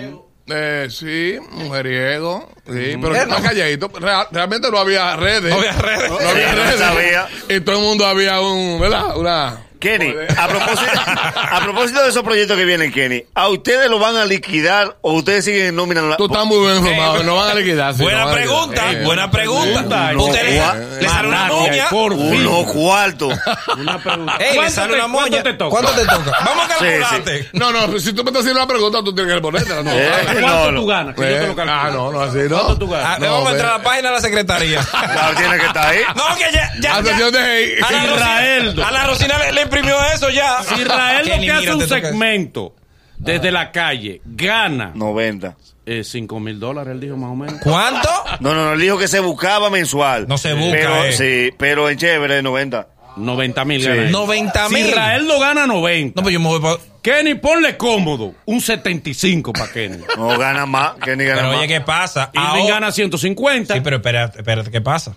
eh, 0.52 0.88
sí, 0.90 1.38
mujeriego, 1.52 2.50
sí, 2.66 2.96
pero 3.00 3.08
Bueno. 3.10 3.26
más 3.32 3.42
calladito. 3.42 3.88
Real- 3.88 4.26
realmente 4.30 4.70
no 4.70 4.78
había 4.78 5.16
redes. 5.16 5.50
No 5.50 5.56
había 5.58 5.72
redes. 5.72 6.10
No 6.10 6.28
había 6.28 6.54
redes. 6.54 6.78
sabía. 6.78 7.28
Y 7.48 7.60
todo 7.60 7.76
el 7.76 7.82
mundo 7.82 8.06
había 8.06 8.40
un, 8.40 8.80
¿verdad? 8.80 9.16
Una... 9.16 9.58
Kenny, 9.80 10.14
a 10.36 10.46
propósito, 10.48 10.90
a 11.04 11.60
propósito 11.62 12.02
de 12.02 12.08
esos 12.10 12.22
proyectos 12.22 12.56
que 12.56 12.64
vienen, 12.64 12.92
Kenny, 12.92 13.24
¿a 13.34 13.48
ustedes 13.48 13.88
lo 13.90 13.98
van 13.98 14.16
a 14.16 14.24
liquidar 14.24 14.96
o 15.00 15.14
ustedes 15.14 15.44
siguen 15.44 15.66
en 15.68 15.76
nómina? 15.76 16.16
Tú 16.16 16.26
estás 16.26 16.44
muy 16.44 16.58
bien 16.66 16.76
informado, 16.78 17.22
no 17.24 17.36
van 17.36 17.50
a 17.50 17.54
liquidar. 17.54 17.94
sí, 17.94 17.98
no 18.00 18.04
buena 18.04 18.24
van 18.26 18.34
a 18.34 18.36
liquidar. 18.36 18.56
pregunta, 18.58 18.92
Eh, 18.92 19.04
buena 19.04 19.30
pregunta. 19.30 20.06
pregunta. 20.08 20.12
Usted 20.30 21.00
le, 21.00 21.08
sale 21.08 21.28
una 21.28 21.44
moña. 21.46 21.88
por 21.90 22.12
fin. 22.14 22.46
Unos 22.46 22.72
cuartos. 22.72 23.34
Una 23.78 23.98
pregunta. 24.02 24.36
Ey, 24.38 24.48
le 24.50 24.54
¿Cuánto 24.56 24.74
sale 24.74 24.88
te- 24.88 24.94
una 24.98 25.06
moña. 25.08 25.28
¿Cuánto 25.30 25.42
te 25.50 25.52
toca? 25.56 25.70
¿Cuánto 25.70 25.92
te 25.92 26.06
toca? 26.06 26.38
Vamos 26.44 26.64
a 26.64 26.68
Sí, 26.78 26.84
calcularte. 26.84 27.48
No, 27.54 27.72
no, 27.72 27.98
si 27.98 28.12
tú 28.12 28.22
me 28.22 28.30
estás 28.30 28.40
haciendo 28.42 28.60
una 28.60 28.68
pregunta, 28.68 28.98
tú 29.04 29.14
tienes 29.14 29.30
que 29.30 29.34
responderte. 29.34 29.82
No, 29.82 29.90
Eh, 29.90 30.10
¿Cuánto 30.40 30.72
no, 30.72 30.80
tú 30.80 30.86
ganas? 30.86 31.14
Que 31.14 31.22
yo 31.22 31.28
te 31.40 31.46
lo 31.48 31.56
calculo. 31.56 31.72
ah, 31.80 31.90
no, 31.90 32.12
no, 32.12 32.20
así 32.20 32.38
no. 32.48 32.56
¿Cuánto 32.56 32.78
tú 32.78 32.88
ganas? 32.90 33.06
Ah, 33.06 33.18
No, 33.18 33.32
vamos 33.32 33.48
a 33.48 33.52
entrar 33.52 33.70
a 33.74 33.78
la 33.78 33.82
página 33.84 34.08
de 34.08 34.14
la 34.14 34.20
secretaría. 34.20 34.80
Claro, 35.10 35.36
tiene 35.36 35.58
que 35.58 35.66
estar 35.66 35.86
ahí. 35.86 36.00
No, 36.14 36.36
que 36.36 36.44
ya, 36.52 36.72
ya, 36.80 37.02
de 37.02 37.10
la. 37.10 38.06
Rosina, 38.10 38.86
a 38.86 38.90
la 38.90 39.06
Rosina 39.06 39.38
le, 39.52 39.66
le 39.70 39.78
imprimió 39.78 39.96
eso 40.14 40.30
ya. 40.30 40.62
Si 40.62 40.80
Israel 40.80 41.28
lo 41.28 41.40
que 41.40 41.50
hace 41.52 41.74
un 41.74 41.88
segmento 41.88 42.74
desde 43.18 43.50
la 43.50 43.70
calle 43.72 44.20
gana 44.24 44.92
90. 44.94 45.56
eh, 45.86 46.04
5 46.04 46.38
mil 46.40 46.60
dólares, 46.60 46.92
él 46.92 47.00
dijo 47.00 47.16
más 47.16 47.30
o 47.30 47.34
menos. 47.34 47.60
¿Cuánto? 47.62 48.08
No, 48.40 48.54
no, 48.54 48.64
no, 48.66 48.72
él 48.74 48.80
dijo 48.80 48.96
que 48.98 49.08
se 49.08 49.18
buscaba 49.20 49.70
mensual. 49.70 50.26
No 50.28 50.38
se 50.38 50.52
busca, 50.54 50.72
Pero, 50.72 51.04
eh. 51.04 51.12
sí, 51.12 51.54
pero 51.58 51.88
en 51.90 51.98
chévere, 51.98 52.42
90. 52.42 52.86
90 53.16 53.64
mil 53.64 53.80
Sí. 53.82 53.88
gana 53.88 54.02
él. 54.04 54.12
90 54.12 54.68
Si 54.68 54.74
mil. 54.74 54.86
Israel 54.86 55.26
lo 55.26 55.40
gana 55.40 55.66
90. 55.66 56.12
No, 56.16 56.22
pues 56.22 56.32
yo 56.32 56.38
me 56.40 56.46
voy 56.46 56.60
para. 56.60 56.76
Kenny, 57.02 57.34
ponle 57.34 57.76
cómodo. 57.76 58.34
Un 58.46 58.60
75 58.60 59.52
para 59.52 59.72
Kenny. 59.72 59.98
No 60.16 60.38
gana 60.38 60.66
más, 60.66 60.94
Kenny 61.02 61.24
gana 61.24 61.36
Pero 61.40 61.48
más. 61.48 61.58
oye, 61.58 61.68
¿qué 61.68 61.80
pasa? 61.80 62.30
Irving 62.34 62.46
Ahora- 62.62 62.74
gana 62.74 62.92
150. 62.92 63.74
Sí, 63.74 63.80
pero 63.82 63.96
espérate, 63.96 64.38
espérate, 64.38 64.70
¿qué 64.70 64.80
pasa? 64.80 65.14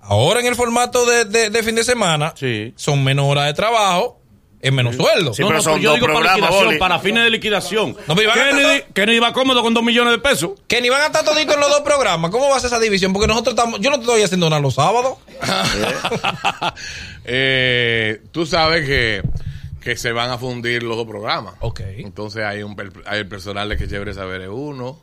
Ahora 0.00 0.40
en 0.40 0.46
el 0.46 0.54
formato 0.56 1.06
de, 1.06 1.24
de- 1.26 1.50
de 1.50 1.62
fin 1.62 1.74
de 1.76 1.84
semana 1.84 2.32
Sí. 2.36 2.72
son 2.76 3.04
menos 3.04 3.26
horas 3.26 3.46
de 3.46 3.54
trabajo 3.54 4.16
es 4.62 4.70
menos 4.72 4.94
sueldo. 4.94 5.32
Sí, 5.32 5.40
No, 5.40 5.48
pero 5.48 5.56
no, 5.58 5.62
son 5.62 5.72
pero 5.74 5.82
yo 5.82 5.88
dos 5.90 5.96
digo 5.96 6.06
para 6.08 6.18
programas, 6.18 6.40
liquidación, 6.40 6.66
Boli. 6.66 6.78
para 6.78 6.98
fines 6.98 7.24
de 7.24 7.30
liquidación. 7.30 7.96
No, 8.06 8.14
pero 8.14 8.30
Kennedy, 8.92 9.18
va 9.18 9.32
cómodo 9.32 9.62
con 9.62 9.72
dos 9.72 9.82
millones 9.82 10.12
de 10.12 10.18
pesos. 10.18 10.50
Ni 10.82 10.88
van 10.90 11.00
a 11.00 11.06
estar 11.06 11.24
toditos 11.24 11.54
en 11.54 11.60
los 11.62 11.70
dos 11.70 11.80
programas. 11.80 12.30
¿Cómo 12.30 12.46
va 12.50 12.58
a 12.58 12.60
ser 12.60 12.66
esa 12.68 12.78
división? 12.78 13.14
Porque 13.14 13.26
nosotros 13.26 13.54
estamos. 13.54 13.80
Yo 13.80 13.88
no 13.88 13.96
estoy 13.96 14.20
haciendo 14.22 14.50
nada 14.50 14.60
los 14.60 14.74
sábados. 14.74 15.14
Eh, 17.24 18.22
tú 18.32 18.44
sabes 18.46 18.86
que, 18.86 19.22
que 19.80 19.96
se 19.96 20.12
van 20.12 20.30
a 20.30 20.38
fundir 20.38 20.82
los 20.82 20.96
dos 20.96 21.06
programas. 21.06 21.54
Ok. 21.60 21.80
Entonces 21.98 22.44
hay 22.44 22.62
un 22.62 22.76
per- 22.76 22.92
hay 23.06 23.20
el 23.20 23.28
personal 23.28 23.68
de 23.68 23.76
que 23.76 23.88
Chévere 23.88 24.12
Saber 24.14 24.42
es 24.42 24.48
uno 24.50 24.98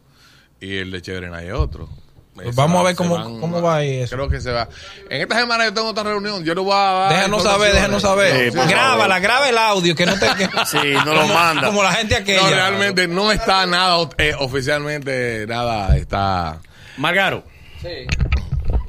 y 0.59 0.77
el 0.77 0.91
de 0.91 1.01
Chévere 1.01 1.33
hay 1.35 1.51
otro. 1.51 1.89
Pues 2.35 2.55
vamos 2.55 2.81
a 2.81 2.83
ver 2.83 2.95
cómo- 2.95 3.39
cómo 3.39 3.61
va 3.63 3.77
ahí 3.77 3.95
eso. 4.01 4.15
Creo 4.15 4.29
que 4.29 4.39
se 4.39 4.51
va. 4.51 4.69
En 5.09 5.21
esta 5.23 5.39
semana 5.39 5.65
yo 5.65 5.73
tengo 5.73 5.87
otra 5.87 6.03
reunión. 6.03 6.43
Yo 6.45 6.53
no 6.53 6.61
voy 6.61 6.75
a 6.75 6.77
dar 6.91 7.09
Déjanos 7.13 7.41
saber, 7.41 7.73
déjanos 7.73 8.01
saber. 8.03 8.51
Sí, 8.51 8.57
Grábala, 8.69 9.17
graba 9.17 9.49
el 9.49 9.57
audio, 9.57 9.95
que 9.95 10.05
no 10.05 10.13
te. 10.19 10.27
que- 10.35 10.47
Sí, 10.67 10.77
no 11.03 11.15
lo 11.15 11.21
como, 11.21 11.33
manda. 11.33 11.65
Como 11.67 11.81
la 11.81 11.93
gente 11.93 12.15
aquella. 12.15 12.43
No, 12.43 12.49
realmente 12.51 13.07
no 13.07 13.31
está 13.31 13.65
nada 13.65 14.07
eh, 14.19 14.35
oficialmente, 14.37 15.45
nada 15.47 15.97
está. 15.97 16.59
Margaro, 16.97 17.43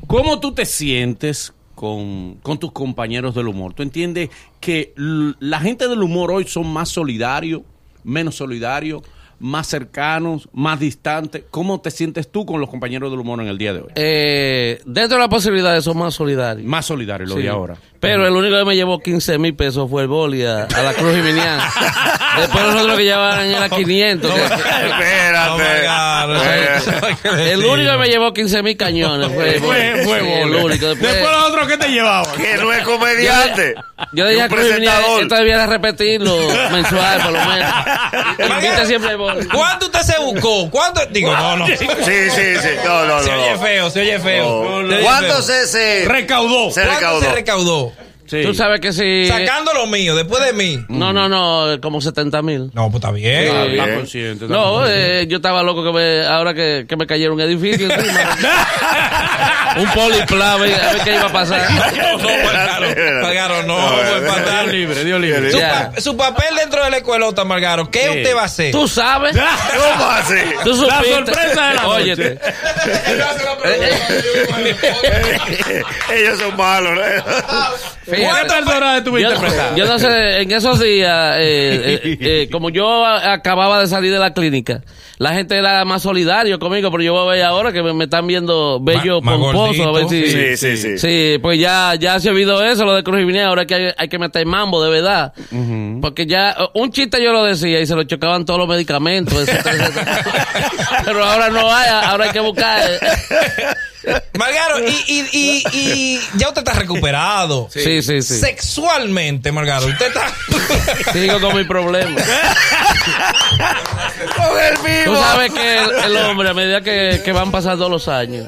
¿cómo 0.06 0.40
tú 0.40 0.52
te 0.52 0.66
sientes 0.66 1.52
con, 1.78 2.34
con 2.42 2.58
tus 2.58 2.72
compañeros 2.72 3.36
del 3.36 3.46
humor? 3.46 3.72
¿Tú 3.72 3.84
entiendes 3.84 4.30
que 4.58 4.92
la 4.96 5.60
gente 5.60 5.86
del 5.86 6.02
humor 6.02 6.32
hoy 6.32 6.42
son 6.44 6.66
más 6.72 6.88
solidarios, 6.88 7.62
menos 8.02 8.34
solidarios, 8.34 9.02
más 9.38 9.68
cercanos, 9.68 10.48
más 10.52 10.80
distantes? 10.80 11.44
¿Cómo 11.52 11.80
te 11.80 11.92
sientes 11.92 12.32
tú 12.32 12.44
con 12.44 12.60
los 12.60 12.68
compañeros 12.68 13.12
del 13.12 13.20
humor 13.20 13.40
en 13.40 13.46
el 13.46 13.58
día 13.58 13.72
de 13.72 13.80
hoy? 13.82 13.88
Eh, 13.94 14.80
dentro 14.86 15.18
de 15.18 15.20
las 15.20 15.28
posibilidades 15.28 15.84
son 15.84 15.96
más 15.98 16.14
solidarios. 16.14 16.66
Más 16.66 16.84
solidarios 16.84 17.30
lo 17.30 17.36
Sí. 17.36 17.42
de 17.42 17.48
ahora. 17.48 17.76
Pero 18.00 18.26
el 18.28 18.32
único 18.34 18.56
que 18.58 18.64
me 18.64 18.76
llevó 18.76 19.00
15 19.00 19.38
mil 19.38 19.54
pesos 19.56 19.88
fue 19.90 20.02
el 20.02 20.08
boli 20.08 20.44
a, 20.44 20.64
a 20.64 20.82
la 20.82 20.94
Cruz 20.94 21.14
Jiminián. 21.16 21.60
Después 22.38 22.64
nosotros 22.64 22.96
que 22.96 23.04
llevaban 23.04 23.46
era 23.46 23.68
500. 23.68 24.32
que- 24.32 24.44
Espérate. 24.44 25.88
El 27.52 27.64
único 27.64 27.90
que 27.92 27.96
me 27.98 28.08
llevó 28.08 28.32
15 28.32 28.62
mil 28.62 28.76
cañones 28.76 29.30
fue 29.34 29.54
el 29.54 29.60
boli. 29.60 29.78
Fue, 29.80 30.04
fue 30.04 30.18
Sí, 30.20 30.26
Boli. 30.26 30.42
el 30.42 30.54
único. 30.64 30.86
Después, 30.88 31.12
Después 31.12 31.32
los 31.32 31.44
otros 31.48 31.68
que 31.68 31.76
te 31.76 31.88
llevaban. 31.88 32.36
Que 32.36 32.56
no 32.56 32.72
es 32.72 32.82
comediante. 32.84 33.74
yo 34.12 34.24
Es 34.26 34.30
dije 34.30 34.42
a 34.42 34.44
un 34.46 34.50
Cruz 34.50 34.66
Jiminián, 34.66 34.94
presentador. 34.94 35.22
esto 35.22 35.34
debiera 35.34 35.66
repetirlo 35.66 36.36
mensual 36.70 37.20
por 37.22 37.32
lo 37.32 37.44
menos. 37.44 37.72
Invita 38.38 38.86
siempre 38.86 39.10
el 39.12 39.16
boli. 39.16 39.46
¿Cuánto 39.46 39.86
usted 39.86 40.00
se 40.00 40.18
buscó? 40.20 40.70
¿Cuánto? 40.70 41.00
Digo, 41.10 41.34
no, 41.36 41.56
no. 41.56 41.66
Sí, 41.66 41.76
sí, 41.76 41.86
sí. 42.62 42.68
No, 42.84 43.04
no, 43.06 43.22
Se 43.22 43.32
oye 43.34 43.52
no. 43.52 43.58
feo, 43.60 43.90
se 43.90 44.00
oye 44.00 44.18
feo. 44.20 44.82
no. 44.82 44.88
Se 44.88 44.94
oye 44.94 45.04
¿Cuánto 45.04 45.32
feo. 45.34 45.42
se, 45.42 45.66
se, 45.66 46.04
Recaudó. 46.08 46.70
se 46.70 46.82
¿Cuánto 46.82 46.94
recaudó? 47.00 47.20
se 47.22 47.32
recaudó? 47.32 47.87
Sí. 48.28 48.42
Tú 48.42 48.54
sabes 48.54 48.80
que 48.80 48.92
si... 48.92 49.26
Sacando 49.26 49.72
lo 49.72 49.86
mío, 49.86 50.14
después 50.14 50.44
de 50.44 50.52
mí. 50.52 50.84
No, 50.88 51.12
no, 51.12 51.28
no, 51.28 51.80
como 51.80 52.00
70 52.00 52.42
mil. 52.42 52.70
No, 52.74 52.84
pues 52.90 52.96
está 52.96 53.10
bien. 53.10 53.44
Está 53.44 53.64
bien. 53.64 53.80
está 53.80 53.94
consciente. 53.96 54.44
está 54.44 54.56
No, 54.56 54.72
consciente. 54.74 55.20
eh, 55.22 55.26
yo 55.28 55.36
estaba 55.38 55.62
loco 55.62 55.82
que 55.84 55.92
me, 55.92 56.26
ahora 56.26 56.52
que, 56.54 56.84
que 56.88 56.96
me 56.96 57.06
cayera 57.06 57.32
un 57.32 57.40
edificio 57.40 57.88
encima. 57.90 58.36
un 59.78 59.86
poliplá, 59.92 60.52
a 60.52 60.56
ver, 60.58 60.74
a 60.74 61.04
qué 61.04 61.14
iba 61.14 61.26
a 61.26 61.32
pasar. 61.32 61.70
No, 61.70 62.18
no, 62.18 62.28
Margaro. 62.44 62.86
Margaro, 63.22 63.62
no, 63.62 63.78
No, 63.78 63.96
pues, 63.96 64.08
para 64.22 64.42
Dios 64.42 64.46
dar- 64.54 64.68
libre, 64.68 65.04
Dios 65.04 65.20
libre. 65.20 65.50
Su, 65.50 65.60
pa- 65.60 65.92
su 66.00 66.16
papel 66.16 66.56
dentro 66.56 66.84
de 66.84 66.90
la 66.90 66.96
escuelota, 66.98 67.44
Margaro, 67.44 67.90
¿qué 67.90 68.02
Sí. 68.02 68.08
usted 68.18 68.36
va 68.36 68.42
a 68.42 68.44
hacer? 68.44 68.72
Tú 68.72 68.86
sabes. 68.88 69.36
¿Cómo 69.36 70.04
así? 70.10 70.34
Tú 70.64 70.86
La 70.86 71.02
sorpresa 71.02 71.68
de 71.68 71.74
la 71.74 71.82
noche. 71.82 72.02
Óyete. 72.02 72.38
Ellos 76.14 76.38
son 76.38 76.56
malos. 76.56 76.92
¿no? 76.94 77.00
¿Cuántas 78.08 78.64
personas 78.64 79.04
tuviste 79.04 79.30
Yo, 79.30 79.76
yo 79.76 79.86
no 79.86 79.98
sé, 79.98 80.40
en 80.42 80.50
esos 80.50 80.80
días, 80.80 81.36
eh, 81.38 82.00
eh, 82.04 82.18
eh, 82.20 82.48
como 82.50 82.70
yo 82.70 83.04
acababa 83.06 83.80
de 83.80 83.86
salir 83.86 84.12
de 84.12 84.18
la 84.18 84.32
clínica, 84.32 84.82
la 85.18 85.34
gente 85.34 85.56
era 85.56 85.84
más 85.84 86.02
solidario 86.02 86.58
conmigo, 86.58 86.90
pero 86.90 87.02
yo 87.02 87.12
voy 87.12 87.26
a 87.28 87.30
ver 87.32 87.44
ahora 87.44 87.72
que 87.72 87.82
me, 87.82 87.92
me 87.92 88.04
están 88.04 88.26
viendo 88.26 88.78
bello, 88.80 89.20
Ma- 89.20 89.32
pomposo, 89.32 89.88
a 89.88 89.92
ver 89.92 90.08
si... 90.08 90.26
Sí, 90.30 90.56
sí, 90.56 90.76
sí. 90.76 90.98
Sí, 90.98 91.38
pues 91.42 91.58
ya, 91.58 91.94
ya 91.98 92.18
se 92.20 92.30
eso, 92.40 92.84
lo 92.84 92.94
de 92.94 93.02
Cruz 93.02 93.18
Jiménez, 93.18 93.44
ahora 93.44 93.66
que 93.66 93.74
hay, 93.74 93.92
hay 93.96 94.08
que 94.08 94.18
meter 94.18 94.46
mambo 94.46 94.82
de 94.82 94.90
verdad. 94.90 95.32
Porque 96.00 96.26
ya, 96.26 96.50
eh, 96.50 96.68
un 96.74 96.90
chiste 96.90 97.22
yo 97.22 97.32
lo 97.32 97.44
decía 97.44 97.80
y 97.80 97.86
se 97.86 97.94
lo 97.94 98.04
chocaban 98.04 98.44
todos 98.44 98.60
los 98.60 98.68
medicamentos. 98.68 99.34
etcétera, 99.48 99.86
etcétera. 99.86 100.22
Pero 101.04 101.24
ahora 101.24 101.48
no 101.50 101.72
hay, 101.72 101.88
ahora 102.04 102.24
hay 102.26 102.30
que 102.30 102.40
buscar. 102.40 102.82
Margaro, 104.38 104.78
y, 104.86 104.92
y, 105.06 105.28
y, 105.32 105.64
y 105.72 106.20
ya 106.36 106.48
usted 106.48 106.60
está 106.60 106.72
recuperado. 106.74 107.68
Sí, 107.72 108.02
sí, 108.02 108.22
sí. 108.22 108.38
Sexualmente, 108.38 109.50
Margaro, 109.52 109.86
usted 109.86 110.06
está. 110.06 110.32
Sigo 111.12 111.40
con 111.40 111.56
mi 111.56 111.64
problema. 111.64 112.20
Con 114.36 114.58
el 114.60 114.74
Tú 114.76 114.82
vivo. 115.10 115.16
sabes 115.22 115.52
que 115.52 115.78
el, 115.78 115.90
el 116.04 116.16
hombre, 116.16 116.48
a 116.50 116.54
medida 116.54 116.80
que, 116.80 117.20
que 117.24 117.32
van 117.32 117.50
pasando 117.50 117.88
los 117.88 118.08
años. 118.08 118.46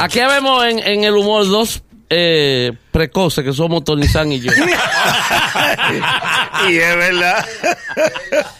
Aquí 0.00 0.20
vemos 0.20 0.64
en, 0.64 0.78
en 0.80 1.04
el 1.04 1.14
humor 1.14 1.46
dos 1.46 1.82
eh, 2.10 2.72
precoces 2.90 3.44
que 3.44 3.52
somos 3.52 3.84
Tony 3.84 4.08
San 4.08 4.32
y 4.32 4.40
yo. 4.40 4.50
y 6.68 6.78
es 6.78 6.96
verdad. 6.96 7.44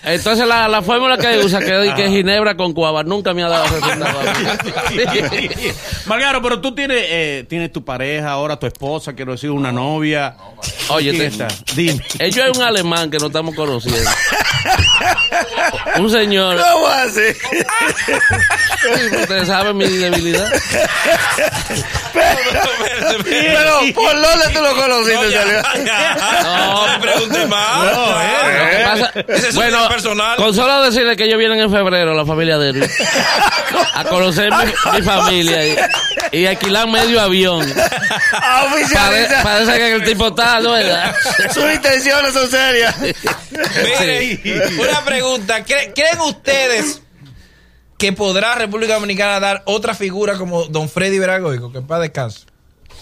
Entonces 0.05 0.47
la, 0.47 0.69
la 0.69 0.83
fórmula 0.83 1.17
que 1.19 1.39
usa, 1.39 1.59
que 1.61 1.89
es 1.89 1.95
que 1.95 2.09
Ginebra 2.09 2.57
con 2.57 2.73
cuava, 2.73 3.03
nunca 3.03 3.35
me 3.35 3.43
ha 3.43 3.49
dado 3.49 3.67
resultado. 3.69 4.21
Margaro, 6.07 6.41
pero 6.43 6.61
tú 6.61 6.75
tienes, 6.75 7.05
eh, 7.09 7.45
tienes 7.49 7.73
tu 7.73 7.85
pareja, 7.85 8.31
ahora 8.31 8.59
tu 8.59 8.67
esposa, 8.67 9.15
quiero 9.15 9.33
decir, 9.33 9.51
una 9.51 9.73
novia. 9.73 10.37
Oye, 10.89 11.11
¿Quién 11.11 11.37
te- 11.37 11.45
está? 11.45 11.49
Dime. 11.75 12.03
ellos 12.19 12.47
es 12.51 12.57
un 12.59 12.65
alemán 12.65 13.11
que 13.11 13.19
no 13.19 13.27
estamos 13.27 13.55
conociendo. 13.55 14.11
Un 15.99 16.11
señor, 16.11 16.57
¿Cómo 16.61 16.87
así? 16.87 17.21
ustedes 19.23 19.47
saben 19.49 19.77
mi 19.77 19.87
debilidad. 19.87 20.49
Pero, 23.25 23.81
¿por 23.95 24.15
dónde 24.31 24.49
tú 24.55 24.61
lo 24.63 24.75
conociste? 24.77 25.33
Salió? 25.33 25.63
No, 26.43 26.87
me 26.89 26.99
pregunte 27.01 27.47
más. 27.47 27.93
No, 27.93 28.23
eh. 28.23 28.85
Pasa- 28.85 29.13
Ese 29.29 29.49
es 29.49 29.55
vida 29.57 29.89
personal. 29.89 30.37
Con 30.37 30.55
solo 30.55 30.83
decirle 30.83 31.17
que 31.17 31.25
ellos 31.25 31.39
vienen 31.39 31.61
en 31.61 31.71
febrero, 31.71 32.15
la 32.15 32.25
familia 32.25 32.59
de 32.59 32.71
él, 32.71 32.91
a 33.95 34.05
conocer 34.05 34.51
mi, 34.53 34.99
mi 34.99 35.03
familia 35.03 35.67
y, 35.67 35.77
y 36.33 36.47
alquilar 36.47 36.87
medio 36.89 37.21
avión. 37.21 37.71
Ah, 38.33 38.67
Pare- 38.95 39.29
parece 39.43 39.73
que 39.79 39.93
el 39.95 40.05
tipo 40.05 40.29
está, 40.29 40.61
¿no? 40.61 40.73
¿verdad? 40.73 41.15
Sus 41.53 41.65
intenciones 41.73 42.33
son 42.33 42.49
serias. 42.51 42.95
Mire, 43.01 44.41
una 44.79 45.05
pregunta. 45.05 45.65
¿Cre- 45.65 45.93
¿Creen 45.95 46.21
ustedes 46.21 47.03
que 47.99 48.13
podrá 48.13 48.55
República 48.55 48.95
Dominicana 48.95 49.41
dar 49.41 49.63
otra 49.67 49.95
figura 49.95 50.35
como 50.35 50.65
Don 50.65 50.89
Freddy 50.89 51.19
Veragoico? 51.19 51.73
Que 51.73 51.81
para 51.83 52.03
descanso. 52.03 52.47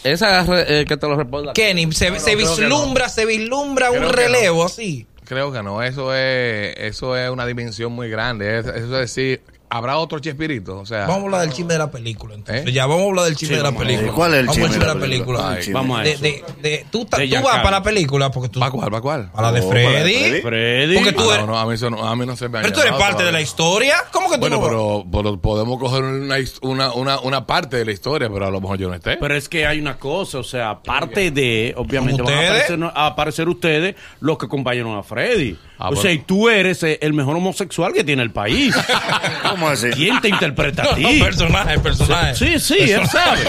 Esa 0.05 0.45
eh, 0.69 0.85
que 0.87 0.97
te 0.97 1.07
lo 1.09 1.17
responda. 1.17 1.53
Kenny, 1.53 1.91
se, 1.93 2.11
vislumbra, 2.37 3.09
se 3.09 3.27
vislumbra 3.27 3.91
un 3.91 3.99
Creo 3.99 4.13
relevo 4.13 4.65
así. 4.65 5.07
Creo 5.25 5.53
que 5.53 5.63
no, 5.63 5.83
eso 5.83 6.15
es, 6.15 6.75
eso 6.79 7.17
es 7.17 7.29
una 7.31 7.45
dimensión 7.47 7.93
muy 7.93 8.09
grande. 8.09 8.59
Es- 8.61 8.67
Eso 8.67 8.77
es 8.77 8.91
decir, 9.17 9.41
habrá 9.71 9.99
otro 9.99 10.19
Chespirito. 10.19 10.79
O 10.79 10.87
sea, 10.87 11.01
Vamos 11.07 11.17
a 11.19 11.25
hablar 11.25 11.41
del 11.43 11.53
chisme 11.53 11.73
de 11.75 11.79
la 11.79 11.91
película. 11.91 12.35
Entonces. 12.35 12.67
¿Eh? 12.67 12.73
Ya 12.73 12.87
vamos 12.87 13.03
a 13.05 13.09
hablar 13.09 13.25
del 13.27 13.37
chisme 13.37 13.57
de 13.57 13.63
la 13.63 13.73
película. 13.73 14.13
¿Cuál 14.13 14.35
es 14.35 14.41
el 14.41 14.47
vamos 14.47 14.59
al 14.59 14.69
chisme 14.71 14.79
de 14.85 14.87
la 14.95 15.01
película? 15.01 15.39
película. 15.49 15.61
Ay, 15.67 15.73
Vamos 15.73 16.01
a 16.01 16.03
de, 16.03 16.11
eso. 16.13 16.23
de, 16.23 16.45
de- 16.63 16.87
tú, 16.91 17.05
ta- 17.05 17.17
tú 17.19 17.43
vas 17.45 17.59
para 17.59 17.71
la 17.73 17.83
película 17.83 18.31
porque 18.31 18.49
tú. 18.49 18.61
¿para 18.61 18.71
cuál? 18.73 18.91
¿Para 18.91 19.01
cuál? 19.01 19.31
Para 19.33 19.51
la 19.51 19.61
de 19.61 19.67
para 19.67 19.81
la 19.83 19.91
de 19.91 20.03
Freddy. 20.03 20.41
Freddy. 20.43 20.95
Porque 20.97 21.13
tú 21.13 21.31
Ah, 21.31 21.35
eres- 21.35 21.47
no, 21.47 21.53
no, 21.53 21.59
a 21.59 21.67
mí, 21.67 21.75
eso 21.75 21.91
no, 21.91 22.07
a 22.07 22.17
mí 22.17 22.27
no 22.27 22.37
se 22.37 22.49
me 22.49 22.59
ha 22.59 22.63
Pero 22.63 22.75
tú 22.75 22.81
eres 22.81 22.93
parte 22.95 23.23
de 23.25 23.33
la 23.33 23.41
historia. 23.41 23.95
¿Cómo 24.13 24.29
que 24.29 24.35
tú 24.37 24.41
Bueno, 24.41 24.57
no 24.57 24.63
pero, 24.63 25.05
pero 25.13 25.41
podemos 25.41 25.79
coger 25.79 26.03
una, 26.05 26.37
una, 26.63 26.93
una, 26.93 27.21
una 27.21 27.47
parte 27.47 27.77
de 27.77 27.85
la 27.85 27.93
historia, 27.93 28.29
pero 28.33 28.47
a 28.47 28.51
lo 28.51 28.61
mejor 28.61 28.79
yo 28.79 28.89
no 28.89 28.95
esté. 28.95 29.17
Pero 29.17 29.35
es 29.35 29.49
que 29.49 29.67
hay 29.67 29.81
una 29.81 29.99
cosa, 29.99 30.39
o 30.39 30.45
sea, 30.45 30.71
aparte 30.71 31.31
de, 31.31 31.75
obviamente, 31.77 32.23
¿Como 32.23 32.35
van 32.35 32.45
a 32.45 32.49
aparecer, 32.49 32.79
a 32.95 33.07
aparecer 33.07 33.49
ustedes 33.49 33.95
los 34.21 34.39
que 34.39 34.47
acompañaron 34.47 34.97
a 34.97 35.03
Freddy. 35.03 35.57
Ah, 35.79 35.87
o 35.87 35.89
bueno. 35.89 36.03
sea, 36.03 36.13
y 36.13 36.19
tú 36.21 36.49
eres 36.49 36.83
el 36.83 37.13
mejor 37.13 37.37
homosexual 37.37 37.93
que 37.93 38.03
tiene 38.03 38.23
el 38.23 38.31
país. 38.31 38.75
¿Cómo 39.57 39.69
así? 39.69 39.89
¿Quién 39.91 40.21
te 40.21 40.29
interpreta 40.29 40.83
a 40.83 40.85
No, 40.87 40.95
ti? 40.95 41.03
no, 41.19 41.25
personaje, 41.25 41.79
personaje. 41.81 42.35
Sí, 42.35 42.59
sí, 42.59 42.91
él 42.93 43.07
sabe. 43.09 43.41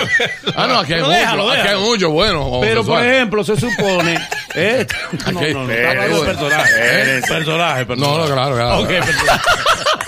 ah, 0.56 0.68
no, 0.68 0.80
aquí 0.80 0.94
hay 0.94 1.00
Pero 1.02 1.08
mucho, 1.08 1.20
déjalo, 1.20 1.52
aquí 1.52 1.68
hay 1.68 1.80
mucho 1.80 2.10
bueno. 2.12 2.60
Pero, 2.62 2.86
por 2.86 3.04
ejemplo, 3.06 3.44
se 3.44 3.60
supone... 3.60 4.20
eh, 4.56 4.88
no, 5.26 5.42
no, 5.42 5.64
no, 5.66 5.72
está 5.72 5.90
hablando 5.92 6.22
de 6.24 6.26
personaje. 6.34 7.22
Personaje, 7.28 7.86
personaje. 7.86 8.18
No, 8.18 8.28
no, 8.28 8.34
claro, 8.34 8.56
claro. 8.56 8.80
Ok, 8.80 8.88
personaje. 8.88 9.42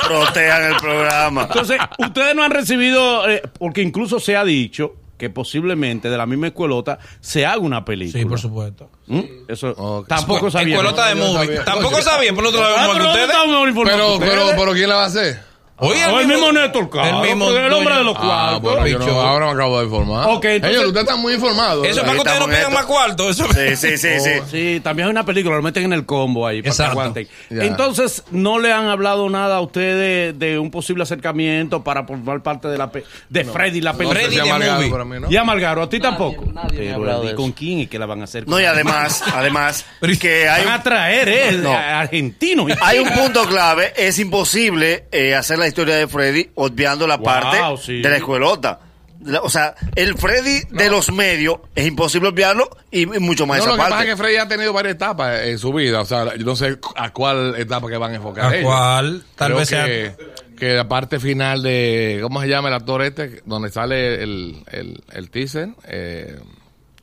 Protejan 0.08 0.64
el 0.64 0.76
programa. 0.78 1.42
Entonces, 1.44 1.78
ustedes 1.98 2.36
no 2.36 2.44
han 2.44 2.52
recibido, 2.52 3.30
eh, 3.30 3.42
porque 3.60 3.82
incluso 3.82 4.20
se 4.20 4.36
ha 4.36 4.44
dicho 4.44 4.96
que 5.18 5.30
posiblemente 5.30 6.10
de 6.10 6.18
la 6.18 6.26
misma 6.26 6.48
escuelota 6.48 6.98
se 7.20 7.46
haga 7.46 7.58
una 7.60 7.84
película. 7.84 8.24
Sí, 8.24 8.26
por 8.28 8.40
supuesto. 8.40 8.90
¿Mm? 9.08 9.20
Eso 9.50 9.70
Ok. 9.78 10.08
tampoco 10.08 10.50
sabía. 10.50 10.76
Escuelota 10.78 11.10
de 11.10 11.16
No, 11.16 11.26
movie. 11.28 11.46
sabía. 11.48 11.66
Tampoco 11.66 12.02
sabían, 12.02 12.36
por 12.36 12.46
otro 12.46 12.62
lado, 12.62 12.76
Ah, 12.78 12.80
mismo 12.88 12.94
que 12.94 13.00
pero 13.00 13.06
¿dónde 13.12 13.20
ustedes. 13.28 13.90
Pero, 13.92 14.20
pero, 14.20 14.52
pero, 14.58 14.72
¿quién 14.74 14.88
la 14.90 14.96
va 14.96 15.04
a 15.04 15.08
hacer? 15.08 15.49
Oye, 15.80 16.06
O 16.06 16.20
el 16.20 16.28
mismo 16.28 16.52
Néstor 16.52 16.90
Caro, 16.90 17.22
el 17.24 17.28
mismo 17.30 17.46
porque 17.46 17.66
el 17.66 17.74
hombre 17.74 17.96
de 17.96 18.04
los 18.04 18.16
Ah, 18.18 18.20
cuartos. 18.22 18.62
bueno, 18.62 18.88
yo 18.88 19.00
no- 19.00 19.06
Bicho. 19.06 19.22
ahora 19.22 19.46
me 19.48 19.52
acabo 19.54 19.80
de 19.80 19.86
informar. 19.86 20.30
Ok, 20.30 20.46
entonces- 20.46 20.72
Señor, 20.78 20.88
usted 20.88 21.02
está 21.02 21.16
muy 21.16 21.34
informado. 21.34 21.84
Eso 21.86 21.94
es 21.96 22.00
para 22.02 22.12
que 22.14 22.18
ustedes 22.20 22.40
no 22.40 22.46
pidan 22.48 22.74
más 22.74 22.86
cuarto. 22.86 23.30
Eso 23.30 23.46
Sí, 23.54 23.76
sí, 23.76 23.98
sí, 23.98 24.20
sí. 24.20 24.30
Oh, 24.42 24.46
sí, 24.50 24.82
también 24.84 25.08
hay 25.08 25.12
una 25.12 25.26
película, 25.26 25.56
lo 25.56 25.62
meten 25.62 25.86
en 25.86 25.94
el 25.94 26.06
combo 26.06 26.46
ahí 26.48 26.62
para 26.62 26.76
que 26.76 26.84
aguanten. 26.84 27.28
Entonces, 27.50 28.24
¿no 28.32 28.60
le 28.60 28.72
han 28.74 28.88
hablado 28.88 29.30
nada 29.30 29.58
a 29.58 29.62
ustedes 29.62 30.34
de, 30.38 30.48
de 30.48 30.60
un 30.60 30.70
posible 30.72 31.04
acercamiento 31.04 31.84
para 31.84 32.04
formar 32.06 32.42
parte 32.42 32.68
de 32.68 32.78
la 32.78 32.92
pe- 32.92 33.04
de 33.30 33.46
Freddy 33.46 33.82
la 33.82 33.94
película? 33.94 34.20
Freddy 34.20 34.36
de 34.36 34.44
movie. 34.54 34.90
para 34.92 35.06
mí, 35.06 35.20
¿no? 35.20 35.32
Y 35.32 35.38
a 35.38 35.44
Malgaro, 35.44 35.84
a 35.84 35.90
ti 35.90 36.00
tampoco. 36.00 36.44
nadie 36.54 36.80
me 36.80 36.90
ha 36.90 36.94
Pero, 36.94 36.96
hablado 36.96 37.24
¿y 37.24 37.28
de 37.28 37.36
con 37.36 37.46
eso. 37.46 37.56
quién 37.58 37.80
y 37.80 37.88
qué 37.88 37.98
la 38.00 38.06
van 38.06 38.22
a 38.22 38.24
hacer? 38.26 38.48
No, 38.48 38.60
y 38.60 38.66
además, 38.66 39.24
además, 39.34 39.86
que 40.20 40.50
hay 40.50 40.66
Van 40.66 40.74
a 40.74 40.84
traer, 40.84 41.30
¿eh? 41.30 41.68
Argentinos. 41.68 42.68
Hay 42.82 43.00
un 43.00 43.10
punto 43.10 43.46
clave, 43.46 43.94
es 43.96 44.20
imposible 44.20 45.06
eh, 45.12 45.36
hacer 45.36 45.58
la 45.60 45.68
historia 45.70 45.96
de 45.96 46.08
Freddy 46.08 46.50
obviando 46.56 47.08
la 47.08 47.16
Wow, 47.16 47.24
parte 47.26 47.58
sí. 47.82 48.02
de 48.02 48.10
la 48.10 48.18
escuelota. 48.18 48.80
La- 49.26 49.42
O 49.42 49.50
sea, 49.50 49.76
el 49.96 50.16
Freddy 50.18 50.62
de 50.70 50.90
los 50.90 51.12
medios 51.12 51.60
es 51.76 51.86
imposible 51.88 52.30
obviarlo 52.30 52.70
y, 52.92 53.02
y 53.02 53.20
mucho 53.20 53.46
más 53.46 53.58
No, 53.58 53.64
esa 53.64 53.70
lo 53.72 53.76
que 53.76 53.80
pasa 53.84 53.90
parte. 53.96 54.10
es 54.10 54.16
que 54.16 54.22
Freddy 54.22 54.38
ha 54.38 54.48
tenido 54.48 54.72
varias 54.74 54.96
etapas 54.96 55.42
en 55.42 55.58
su 55.58 55.74
vida. 55.74 56.00
O 56.02 56.06
sea, 56.06 56.36
yo 56.36 56.46
no 56.46 56.56
sé 56.56 56.78
a 56.96 57.10
cuál 57.12 57.56
etapa 57.58 57.88
que 57.90 57.98
van 57.98 58.12
a 58.14 58.16
enfocar. 58.16 58.46
¿A 58.54 58.56
ellos. 58.56 58.66
cuál? 58.70 59.24
Tal 59.36 59.48
Creo 59.48 59.58
vez 59.60 59.68
sea- 59.70 59.86
que, 59.86 60.16
que 60.58 60.74
la 60.74 60.88
parte 60.88 61.20
final 61.20 61.62
de. 61.64 62.20
¿Cómo 62.22 62.42
se 62.42 62.48
llama 62.48 62.70
el 62.70 62.76
actor 62.76 63.02
este? 63.02 63.42
Donde 63.46 63.70
sale 63.72 64.24
el, 64.24 64.64
el, 64.72 65.02
el 65.12 65.30
teaser. 65.30 65.70
Eh, 65.88 66.38